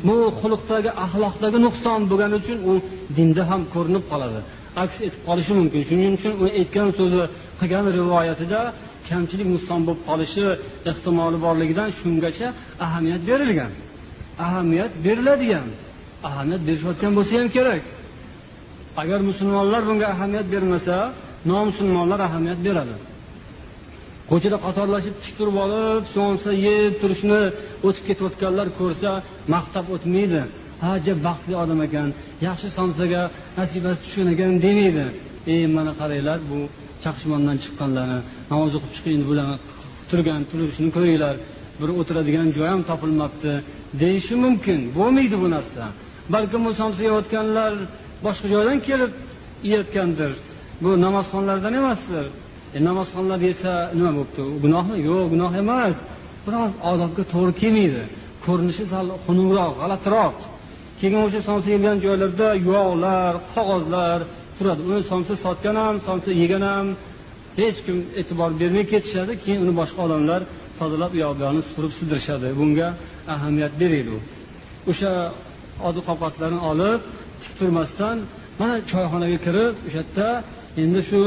bu 0.07 0.17
xulqdagi 0.41 0.89
axloqdagi 1.05 1.59
nuqson 1.67 1.99
bo'lgani 2.09 2.35
uchun 2.41 2.57
u 2.71 2.73
dinda 3.17 3.43
ham 3.49 3.61
ko'rinib 3.73 4.03
qoladi. 4.11 4.39
Aks 4.83 4.97
etib 5.07 5.21
qolishi 5.27 5.53
mumkin. 5.59 5.81
Shuning 5.89 6.13
uchun 6.19 6.33
u 6.41 6.45
aytgan 6.59 6.89
so'zi 6.99 7.21
qilgan 7.59 7.85
rivoyatida 7.99 8.59
kamchilik 9.09 9.47
nuqson 9.55 9.79
bo'lib 9.87 10.01
qolishi 10.09 10.45
ehtimoli 10.89 11.37
borligidan 11.45 11.89
shungacha 11.99 12.47
ahamiyat 12.85 13.21
berilgan. 13.29 13.71
Ahamiyat 14.45 14.91
beriladigan 15.05 15.67
ahamiyat 16.27 16.61
berishayotgan 16.67 17.11
bo'lsa 17.17 17.33
ham 17.39 17.49
kerak. 17.57 17.83
Agar 19.01 19.19
musulmonlar 19.29 19.81
bunga 19.89 20.07
ahamiyat 20.13 20.47
bermasa 20.53 20.95
nomusulmonlar 21.51 22.19
ahamiyat 22.27 22.59
beradi. 22.67 22.95
Ko'chada 24.31 24.57
qatorlashib 24.65 25.15
tik 25.23 25.33
turib 25.39 25.57
olib 25.65 26.03
somsa 26.15 26.51
yeb 26.67 26.91
turishni 27.01 27.41
o'tib 27.87 28.03
ketayotganlar 28.09 28.67
ko'rsa 28.79 29.11
maqtab 29.53 29.85
o'tmaydi. 29.95 30.41
Ha 30.83 30.91
baxtli 31.27 31.55
odam 31.63 31.79
ekan 31.87 32.09
yaxshi 32.47 32.67
somsaga 32.77 33.21
nasibasi 33.59 33.99
tushgan 34.05 34.27
ekan 34.33 34.51
demaydi. 34.65 35.05
Ey 35.53 35.63
mana 35.77 35.91
qaranglar 35.99 36.39
bu 36.49 36.59
chaqishmondan 37.03 37.57
chiqqanlarni 37.63 38.19
namoz 38.51 38.71
o'qib 38.77 38.91
chiqing 38.97 39.21
bularni 39.29 39.57
turgan 40.09 40.41
turishini 40.49 40.89
ko'ringlar. 40.95 41.35
Bir 41.79 41.89
o'tiradigan 41.99 42.47
joy 42.57 42.67
ham 42.73 42.81
topilmabdi. 42.89 43.53
Deyishi 44.01 44.35
mumkin 44.45 44.79
bo'lmaydi 44.97 45.35
bu 45.43 45.47
narsa. 45.55 45.83
Balkim 46.33 46.61
bu 46.67 46.71
somsa 46.81 47.01
yeyotganlar 47.07 47.73
boshqa 48.25 48.47
joydan 48.53 48.79
kelib 48.87 49.11
yeyotgandir. 49.69 50.31
Bu 50.83 50.89
namozxonlardan 51.05 51.73
emasdir. 51.81 52.25
E, 52.75 52.77
namozxonlar 52.87 53.39
yesa 53.49 53.71
nima 53.97 54.11
bo'libdi 54.17 54.43
gunohmi 54.63 54.97
yo'q 55.09 55.25
gunoh 55.33 55.51
emas. 55.63 55.95
Biroz 56.45 56.71
odobga 56.91 57.23
to'g'ri 57.33 57.53
kelmaydi. 57.61 58.03
Ko'rinishi 58.45 58.85
sal 58.93 59.07
xunukroq 59.25 59.73
g'alatiroq 59.81 60.37
keyin 60.99 61.15
o'sha 61.25 61.39
somsa 61.49 61.67
yeyilgan 61.71 61.97
joylarda 62.05 62.47
yog'lar 62.71 63.33
qog'ozlar 63.53 64.19
turadi. 64.57 64.81
Uni 64.89 65.01
somsa 65.11 65.33
sotgan 65.45 65.75
ham 65.83 65.95
somsa 66.07 66.29
yegan 66.41 66.63
ham 66.71 66.87
hech 67.59 67.77
kim 67.85 67.97
e'tibor 68.19 68.51
bermay 68.61 68.85
ketishadi. 68.93 69.31
Keyin 69.43 69.59
uni 69.65 69.73
boshqa 69.81 69.99
odamlar 70.07 70.41
tozalab 70.79 71.11
u 71.15 71.17
yoq 71.23 71.33
bu 71.37 71.41
yoqni 71.45 71.61
supurib 71.67 71.93
sidirishadi. 71.99 72.47
Bunga 72.59 72.87
ahamiyat 73.33 73.73
beraylik 73.81 74.23
o'sha 74.91 75.11
oziq 75.87 76.05
ovqatlarni 76.13 76.61
olib 76.71 76.99
tik 77.43 77.53
turmasdan 77.59 78.17
mana 78.59 78.75
choyxonaga 78.91 79.37
kirib 79.45 79.73
o'sha 79.87 80.01
yerda 80.01 80.27
endi 80.83 81.01
shu 81.09 81.21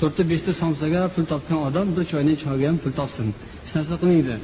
to'rtta 0.00 0.22
beshta 0.32 0.52
somsaga 0.62 1.02
pul 1.14 1.24
topgan 1.32 1.58
odam 1.68 1.86
bir 1.96 2.04
choyning 2.12 2.36
choyga 2.44 2.66
ham 2.70 2.78
pul 2.84 2.92
topsin. 3.00 3.26
Hech 3.64 3.72
narsa 3.76 3.94
qilmaydi. 4.02 4.34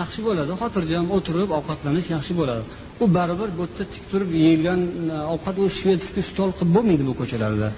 Yaxshi 0.00 0.20
bo'ladi. 0.26 0.52
Xotirjam 0.62 1.06
o'tirib 1.16 1.50
ovqatlanish 1.58 2.08
yaxshi 2.16 2.32
bo'ladi. 2.40 2.62
U 3.02 3.04
baribir 3.16 3.48
bu 3.58 3.62
yerda 3.66 3.84
tik 3.94 4.04
turib 4.10 4.30
yeyilgan 4.42 4.80
e, 5.14 5.16
ovqat 5.34 5.56
u 5.62 5.64
shvedskiy 5.78 6.24
stol 6.30 6.50
qilib 6.58 6.70
bo'lmaydi 6.76 7.04
bu 7.10 7.14
ko'chalarda. 7.20 7.68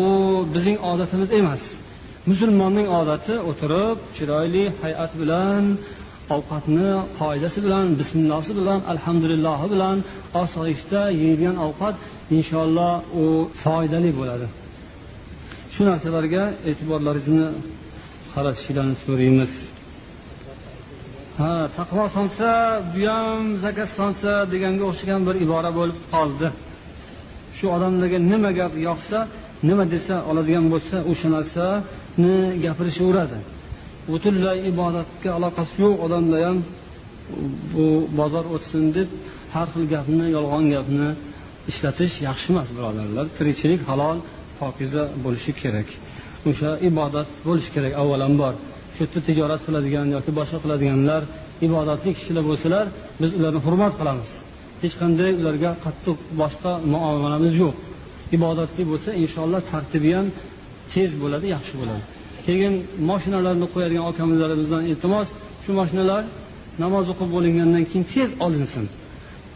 U 0.00 0.02
bizning 0.54 0.78
odatimiz 0.90 1.28
emas. 1.40 1.62
Musulmonning 2.30 2.88
odati 3.00 3.34
o'tirib 3.50 3.98
chiroyli 4.16 4.64
hay'at 4.82 5.12
bilan 5.20 5.64
ovqatni 6.36 6.90
qoidasi 7.20 7.58
bilan 7.66 7.86
bismillosi 8.00 8.52
bilan 8.58 8.80
alhamdulillohi 8.92 9.66
bilan 9.74 9.96
osoyishta 10.42 11.00
yeyilgan 11.20 11.56
ovqat 11.66 11.94
inshaalloh 12.36 12.94
u 13.22 13.24
foydali 13.62 14.10
bo'ladi. 14.18 14.46
Shu 15.74 15.82
narsalarga 15.90 16.42
e'tiborlaringizni 16.70 17.48
qaratishinglarni 18.32 18.96
so'raymiz. 19.04 19.52
Ha 21.40 21.54
taqvo 21.78 22.04
solsa 22.16 22.50
bu 22.94 23.02
ham 23.14 23.42
zakat 23.64 23.88
solsa 23.98 24.32
deganga 24.52 24.84
o'xshagan 24.90 25.20
bir 25.28 25.34
ibora 25.44 25.70
bo'lib 25.78 25.98
qoldi. 26.14 26.48
Shu 27.56 27.66
odamlarga 27.76 28.18
nima 28.32 28.50
gap 28.60 28.72
yoqsa 28.88 29.18
nima 29.68 29.84
desa 29.94 30.14
oladigan 30.30 30.66
bo'lsa 30.72 30.96
o'sha 31.10 31.28
narsani 31.36 32.34
gapirishaveradi 32.64 33.38
butunlay 34.12 34.58
ibodatga 34.72 35.30
aloqasi 35.38 35.74
yo'q 35.84 35.94
odamlar 36.06 36.40
ham 36.48 36.58
bu 37.72 37.86
bozor 38.18 38.44
o'tsin 38.54 38.84
deb 38.96 39.08
har 39.54 39.66
xil 39.72 39.84
gapni 39.94 40.26
yolg'on 40.36 40.64
gapni 40.74 41.08
ishlatish 41.70 42.14
yaxshi 42.28 42.48
emas 42.52 42.68
birodarlar. 42.76 43.26
Tirikchilik 43.38 43.80
halol 43.90 44.18
pokiza 44.60 45.02
bo'lishi 45.24 45.52
kerak. 45.62 45.88
O'sha 46.50 46.70
ibodat 46.88 47.28
bo'lishi 47.48 47.70
kerak 47.76 47.92
avvalambor 48.02 48.54
shu 48.94 49.00
yerda 49.04 49.20
tijorat 49.28 49.60
qiladigan 49.66 50.06
yoki 50.16 50.30
boshqa 50.38 50.58
qiladiganlar 50.64 51.22
ibodatli 51.66 52.10
kishilar 52.18 52.44
bo'lsalar 52.50 52.86
biz 53.22 53.30
ularni 53.38 53.60
hurmat 53.66 53.92
qilamiz. 54.00 54.30
Hech 54.82 54.94
qanday 55.00 55.30
ularga 55.40 55.70
qattiq 55.84 56.18
boshqa 56.40 56.72
muomalamiz 56.92 57.54
yo'q. 57.62 57.76
Ibodatli 58.36 58.82
bo'lsa 58.90 59.10
inshaalloh 59.22 59.60
tartibi 59.72 60.10
ham 60.16 60.26
tez 60.92 61.10
bo'ladi 61.22 61.46
yaxshi 61.56 61.74
bo'ladi. 61.80 62.02
Keyin 62.46 62.74
moshinalarni 63.10 63.66
qo'yadigan 63.74 64.04
akamizlarimizdan 64.12 64.82
iltimos 64.90 65.28
shu 65.64 65.70
moshinalar 65.80 66.22
namoz 66.82 67.04
o'qib 67.12 67.28
bo'lingandan 67.36 67.84
keyin 67.90 68.04
tez 68.14 68.28
olinsin. 68.46 68.84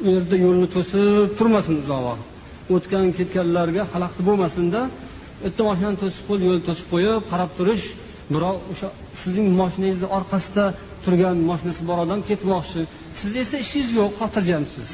U 0.03 0.05
yerda 0.15 0.37
yo'lni 0.45 0.67
to'sib 0.75 1.27
turmasin 1.39 1.75
uzoq 1.83 2.03
vaqt 2.09 2.25
o'tgan 2.75 3.07
ketganlarga 3.19 3.83
xalaqit 3.93 4.23
bo'lmasinda 4.29 4.81
bitta 5.45 5.63
mashinani 5.69 5.97
to'sib 6.03 6.23
qo'yib 6.29 6.45
yo'l 6.49 6.61
to'sib 6.69 6.87
qo'yib 6.93 7.21
qarab 7.31 7.51
turish 7.59 7.87
birov 8.35 8.57
o'sha 8.73 8.89
sizning 9.21 9.49
moshinangizni 9.61 10.09
orqasida 10.19 10.65
turgan 11.05 11.37
moshinasi 11.51 11.83
bor 11.89 11.99
odam 12.05 12.21
ketmoqchi. 12.29 12.81
Sizni 13.21 13.39
esa 13.45 13.57
ishingiz 13.65 13.89
yo'q 14.01 14.13
xotirjamsiz. 14.21 14.89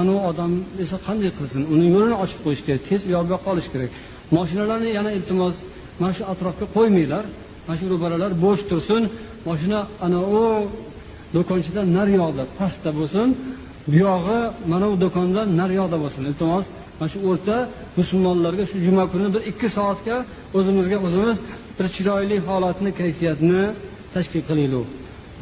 Anavi 0.00 0.20
odam 0.30 0.52
esa 0.84 0.96
qanday 1.06 1.30
qilsin? 1.38 1.62
Uni 1.74 1.86
yo'lini 1.94 2.16
ochib 2.24 2.40
qo'yish 2.44 2.62
kerak 2.66 2.82
tez 2.88 3.00
u 3.08 3.10
yoq 3.14 3.24
bu 3.26 3.32
yoqqa 3.34 3.48
olish 3.54 3.68
kerak. 3.72 3.90
Moshinalarni 4.36 4.90
yana 4.98 5.10
iltimos 5.18 5.54
mana 6.00 6.12
shu 6.16 6.22
atrofga 6.32 6.66
qo'ymanglar. 6.76 7.24
Mana 7.66 7.76
shu 7.80 7.86
ro'baralar 7.92 8.32
bo'sh 8.44 8.62
tursin. 8.70 9.02
Moshina 9.48 9.80
anavi 10.06 10.26
u 10.40 10.44
nari 11.76 11.90
naryoqda 11.98 12.44
pastda 12.58 12.90
bo'lsin. 12.98 13.28
Buyog'i 13.92 14.40
mana 14.72 14.86
bu 14.92 14.96
do'kondan 15.04 15.46
nariyoqda 15.60 15.96
bo'lsin 16.02 16.22
iltimos. 16.30 16.64
Mana 16.98 17.08
shu 17.12 17.18
o'rta 17.30 17.56
musulmonlarga 17.98 18.64
shu 18.70 18.76
juma 18.86 19.04
kuni 19.12 19.28
bir 19.34 19.42
ikki 19.50 19.68
soatga 19.76 20.16
o'zimizga 20.58 20.96
o'zimiz 21.06 21.38
bir 21.76 21.86
chiroyli 21.94 22.36
holatni 22.48 22.90
kayfiyatni 23.00 23.62
tashkil 24.14 24.42
qilaylik 24.48 24.86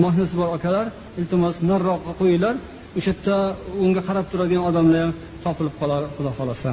mashinasi 0.02 0.34
bor 0.40 0.48
akalar 0.56 0.86
iltimos 1.20 1.56
nariroqqa 1.70 2.12
qo'yinglar. 2.20 2.54
O'sha 2.98 3.10
yerda 3.12 3.36
unga 3.84 4.02
qarab 4.08 4.26
turadigan 4.32 4.64
odamlar 4.70 5.00
ham 5.04 5.12
topilib 5.44 5.74
qolar 5.80 6.02
xudo 6.16 6.30
xohlasa. 6.38 6.70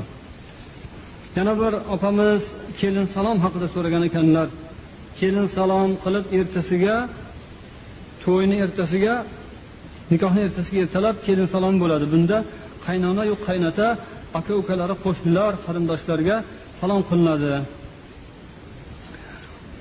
Yana 1.38 1.53
bir 1.61 1.74
opamiz 1.95 2.41
kelin 2.80 3.05
salom 3.15 3.38
haqida 3.45 3.67
so'ragan 3.76 4.03
ekanlar. 4.09 4.47
Kelin 5.20 5.47
salom 5.57 5.89
qilib 6.03 6.26
ertasiga 6.39 6.95
to'yni 8.24 8.55
ertasiga 8.65 9.13
nikohni 10.12 10.41
ertasiga 10.47 10.80
ertalab 10.86 11.16
kelin 11.26 11.47
salom 11.53 11.76
bo'ladi. 11.84 12.05
Bunda 12.14 12.38
qaynona 12.86 13.24
yu 13.30 13.36
qaynota 13.47 13.88
aka 14.39 14.53
ukalari 14.62 14.95
qo'shnilar 15.05 15.51
qarindoshlarga 15.66 16.36
salom 16.80 17.01
qilinadi. 17.10 17.53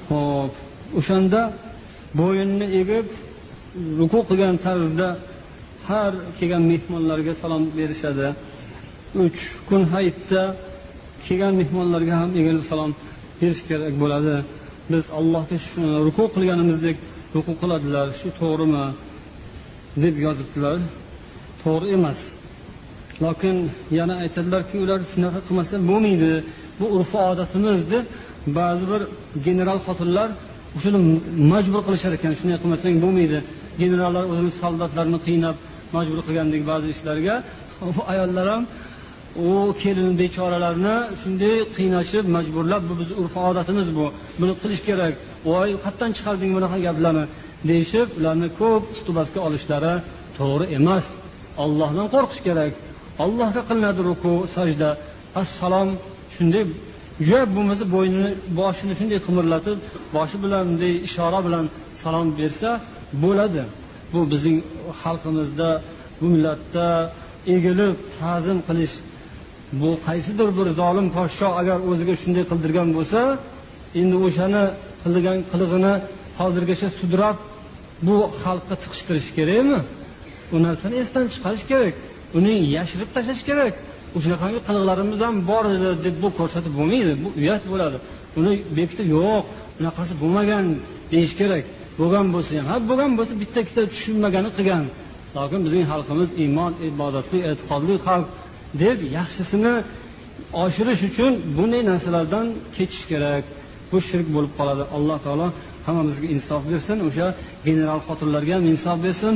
Ho'p 0.08 0.52
o'shanda 0.98 1.40
bo'yinni 2.20 2.66
egib 2.80 3.06
ruku 3.98 4.18
qilgan 4.28 4.56
tarzda 4.66 5.08
har 5.88 6.12
kelgan 6.38 6.64
mehmonlarga 6.72 7.32
salom 7.42 7.62
berishadi. 7.78 8.28
Uch 9.24 9.40
kun 9.68 9.82
hayitda 9.94 10.42
kelgan 11.26 11.54
mehmonlarga 11.60 12.14
ham 12.20 12.30
egilib 12.40 12.64
salom 12.70 12.90
berish 13.40 13.62
kerak 13.68 13.94
bo'ladi. 14.02 14.34
Biz 14.92 15.04
allohga 15.18 15.56
ruku 16.06 16.24
qilganimizdek 16.34 16.96
ruku 17.36 17.52
qiladilar. 17.60 18.06
Shu 18.20 18.28
to'g'rimi? 18.40 18.84
Deb 20.02 20.14
yozibdilar. 20.26 20.78
To'g'ri 21.62 21.88
emas. 21.96 22.20
Lokin 23.24 23.56
yana 23.98 24.14
aytadilarki 24.24 24.76
ular 24.84 25.00
shunaqa 25.12 25.40
qilmasa 25.46 25.74
bo'lmaydi. 25.90 26.32
Bu 26.80 26.86
urf 26.96 27.12
odatimiz 27.30 27.80
deb 27.92 28.04
ba'zi 28.58 28.84
bir 28.92 29.02
general 29.46 29.78
xotinlar 29.86 30.28
o'shani 30.76 30.98
majbur 31.52 31.82
qilishar 31.86 32.12
ekan. 32.18 32.32
Shunday 32.38 32.58
qilmasang 32.62 32.96
bo'lmaydi. 33.04 33.38
Generallar 33.82 34.24
o'zini 34.32 34.52
soldatlarini 34.62 35.18
qiynab 35.26 35.56
majbur 35.96 36.18
qilgandek 36.26 36.62
ba'zi 36.70 36.86
ishlarga. 36.94 37.34
Ayollar 38.12 38.46
ham 38.52 38.62
u 39.48 39.50
kelin 39.82 40.10
bechoralarni 40.20 40.96
shunday 41.22 41.56
qiynashib 41.76 42.24
majburlab 42.36 42.82
bu 42.88 42.94
bizni 43.00 43.14
urf 43.22 43.34
odatimiz 43.50 43.88
bu. 43.98 44.06
Buni 44.40 44.54
qilish 44.62 44.82
kerak. 44.88 45.14
Voy 45.50 45.70
qayerdan 45.84 46.10
chiqarding 46.16 46.50
bunaqa 46.56 46.78
gaplarni? 46.86 47.24
Deyishib 47.68 48.08
ularni 48.18 48.48
ko'p 48.60 48.82
ustubasga 48.94 49.40
olishlari 49.48 49.94
to'g'ri 50.38 50.66
emas. 50.78 51.06
Ollohdan 51.64 52.06
qo'rqish 52.14 52.40
kerak. 52.46 52.72
Allohga 53.24 53.62
qilinadi 53.68 54.00
ruku 54.08 54.32
sajda. 54.56 54.90
Assalom 55.42 55.88
shunday 56.34 56.64
juda 57.26 57.40
bo'lmasa 57.56 57.84
bo'ynini 57.94 58.30
boshini 58.60 58.94
shunday 58.98 59.18
qimirlatib 59.26 59.78
boshi 60.16 60.36
bilan 60.44 60.62
bunday 60.68 60.92
ishora 61.08 61.40
bilan 61.46 61.64
salom 62.02 62.28
bersa 62.38 62.70
bo'ladi. 63.22 63.62
Bu 64.12 64.20
bizning 64.32 64.58
xalqimizda 65.00 65.68
bu 66.20 66.26
millatda 66.34 66.86
egilib 67.54 67.94
ta'zim 68.18 68.58
qilish. 68.68 68.94
Bu 69.80 69.90
qaysidir 70.06 70.48
bir 70.58 70.66
zolim 70.80 71.06
podsho 71.16 71.48
agar 71.60 71.78
o'ziga 71.90 72.14
shunday 72.22 72.44
qildirgan 72.50 72.88
bo'lsa 72.96 73.20
endi 74.00 74.16
o'shani 74.26 74.64
qilgan 75.02 75.38
qilig'ini 75.50 75.94
hozirgacha 76.40 76.88
sudrab 76.98 77.36
bu 78.06 78.16
xalqqa 78.42 78.74
tiqishtirish 78.82 79.30
kerakmi? 79.38 79.80
U 80.54 80.56
narsani 80.66 80.94
esdan 81.02 81.24
chiqarish 81.34 81.64
kerak. 81.70 81.94
Uni 82.38 82.54
yashirib 82.76 83.10
tashlash 83.16 83.42
kerak. 83.48 83.74
Shunaqangi 84.24 84.60
qiliqlarimiz 84.68 85.20
ham 85.26 85.36
bor 85.50 85.64
edi 85.74 85.88
deb 86.06 86.16
bu 86.22 86.28
ko'rsatib 86.38 86.72
bo'lmaydi. 86.78 87.12
Bu 87.22 87.28
uyat 87.40 87.62
bo'ladi. 87.72 87.96
Uni 88.38 88.52
bekitib 88.78 89.06
yo'q 89.16 89.42
bunaqasi 89.78 90.12
bo'lmagan 90.22 90.64
deyish 91.12 91.34
kerak. 91.40 91.64
Bo'lgan 92.00 92.26
bo'lsa 92.34 92.50
ham 92.58 92.66
ha 92.70 92.76
bo'lgan 92.90 93.12
bo'lsa 93.18 93.32
bitta 93.42 93.58
ikkita 93.64 93.82
tushunmagani 93.92 94.50
qilgan. 94.56 94.84
Lokin 95.36 95.60
bizning 95.66 95.84
xalqimiz 95.92 96.30
iymon 96.42 96.72
ibodatli 96.90 97.38
e'tiqodli 97.50 97.94
xalq 98.06 98.28
deb 98.82 98.98
yaxshisini 99.18 99.74
oshirish 100.64 101.02
uchun 101.10 101.32
bunday 101.56 101.82
narsalardan 101.90 102.46
kechish 102.76 103.04
kerak. 103.10 103.44
Bu 103.90 103.98
shirk 104.08 104.26
bo'lib 104.36 104.52
qoladi. 104.58 104.84
Alloh 104.96 105.18
taolo 105.24 105.48
hammamizga 105.87 106.27
insof 106.35 106.61
bersin 106.71 106.97
o'sha 107.07 107.27
general 107.67 107.99
xotinlarga 108.07 108.53
ham 108.57 108.65
insof 108.73 108.97
bersin 109.05 109.35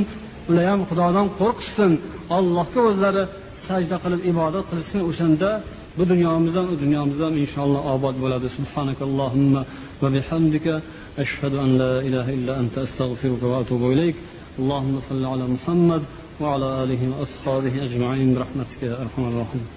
ular 0.50 0.64
ham 0.70 0.80
xudodan 0.90 1.26
qo'rqishsin 1.40 1.92
allohga 2.36 2.80
o'zlari 2.90 3.22
sajda 3.66 3.96
qilib 4.04 4.20
ibodat 4.32 4.64
qilishsin 4.70 5.00
o'shanda 5.10 5.50
bu 5.98 6.02
dunyomiz 6.12 6.54
ham 6.58 6.66
u 6.74 6.76
dunyomiz 6.84 7.18
ham 7.24 7.34
inshaalloh 7.44 7.82
obod 7.94 8.16
bo'ladi 8.22 8.48
subhanakallohumma 8.58 9.62
va 10.02 10.08
bihamdika 10.16 10.74
ashhadu 11.24 11.56
an 11.64 11.70
la 11.82 11.92
ilaha 12.08 12.30
illa 12.36 12.52
anta 12.62 12.78
astag'firuka 12.86 13.46
va 13.52 13.56
atubu 13.62 13.86
ilayk 13.96 14.18
اللهم 14.62 14.96
صل 15.08 15.22
على 15.32 15.44
محمد 15.54 16.02
وعلى 16.42 16.68
آله 16.82 17.02
وأصحابه 17.10 17.74
أجمعين 17.86 18.28
برحمتك 18.34 18.80
يا 18.90 18.94
أرحم 19.04 19.22
الراحمين 19.30 19.68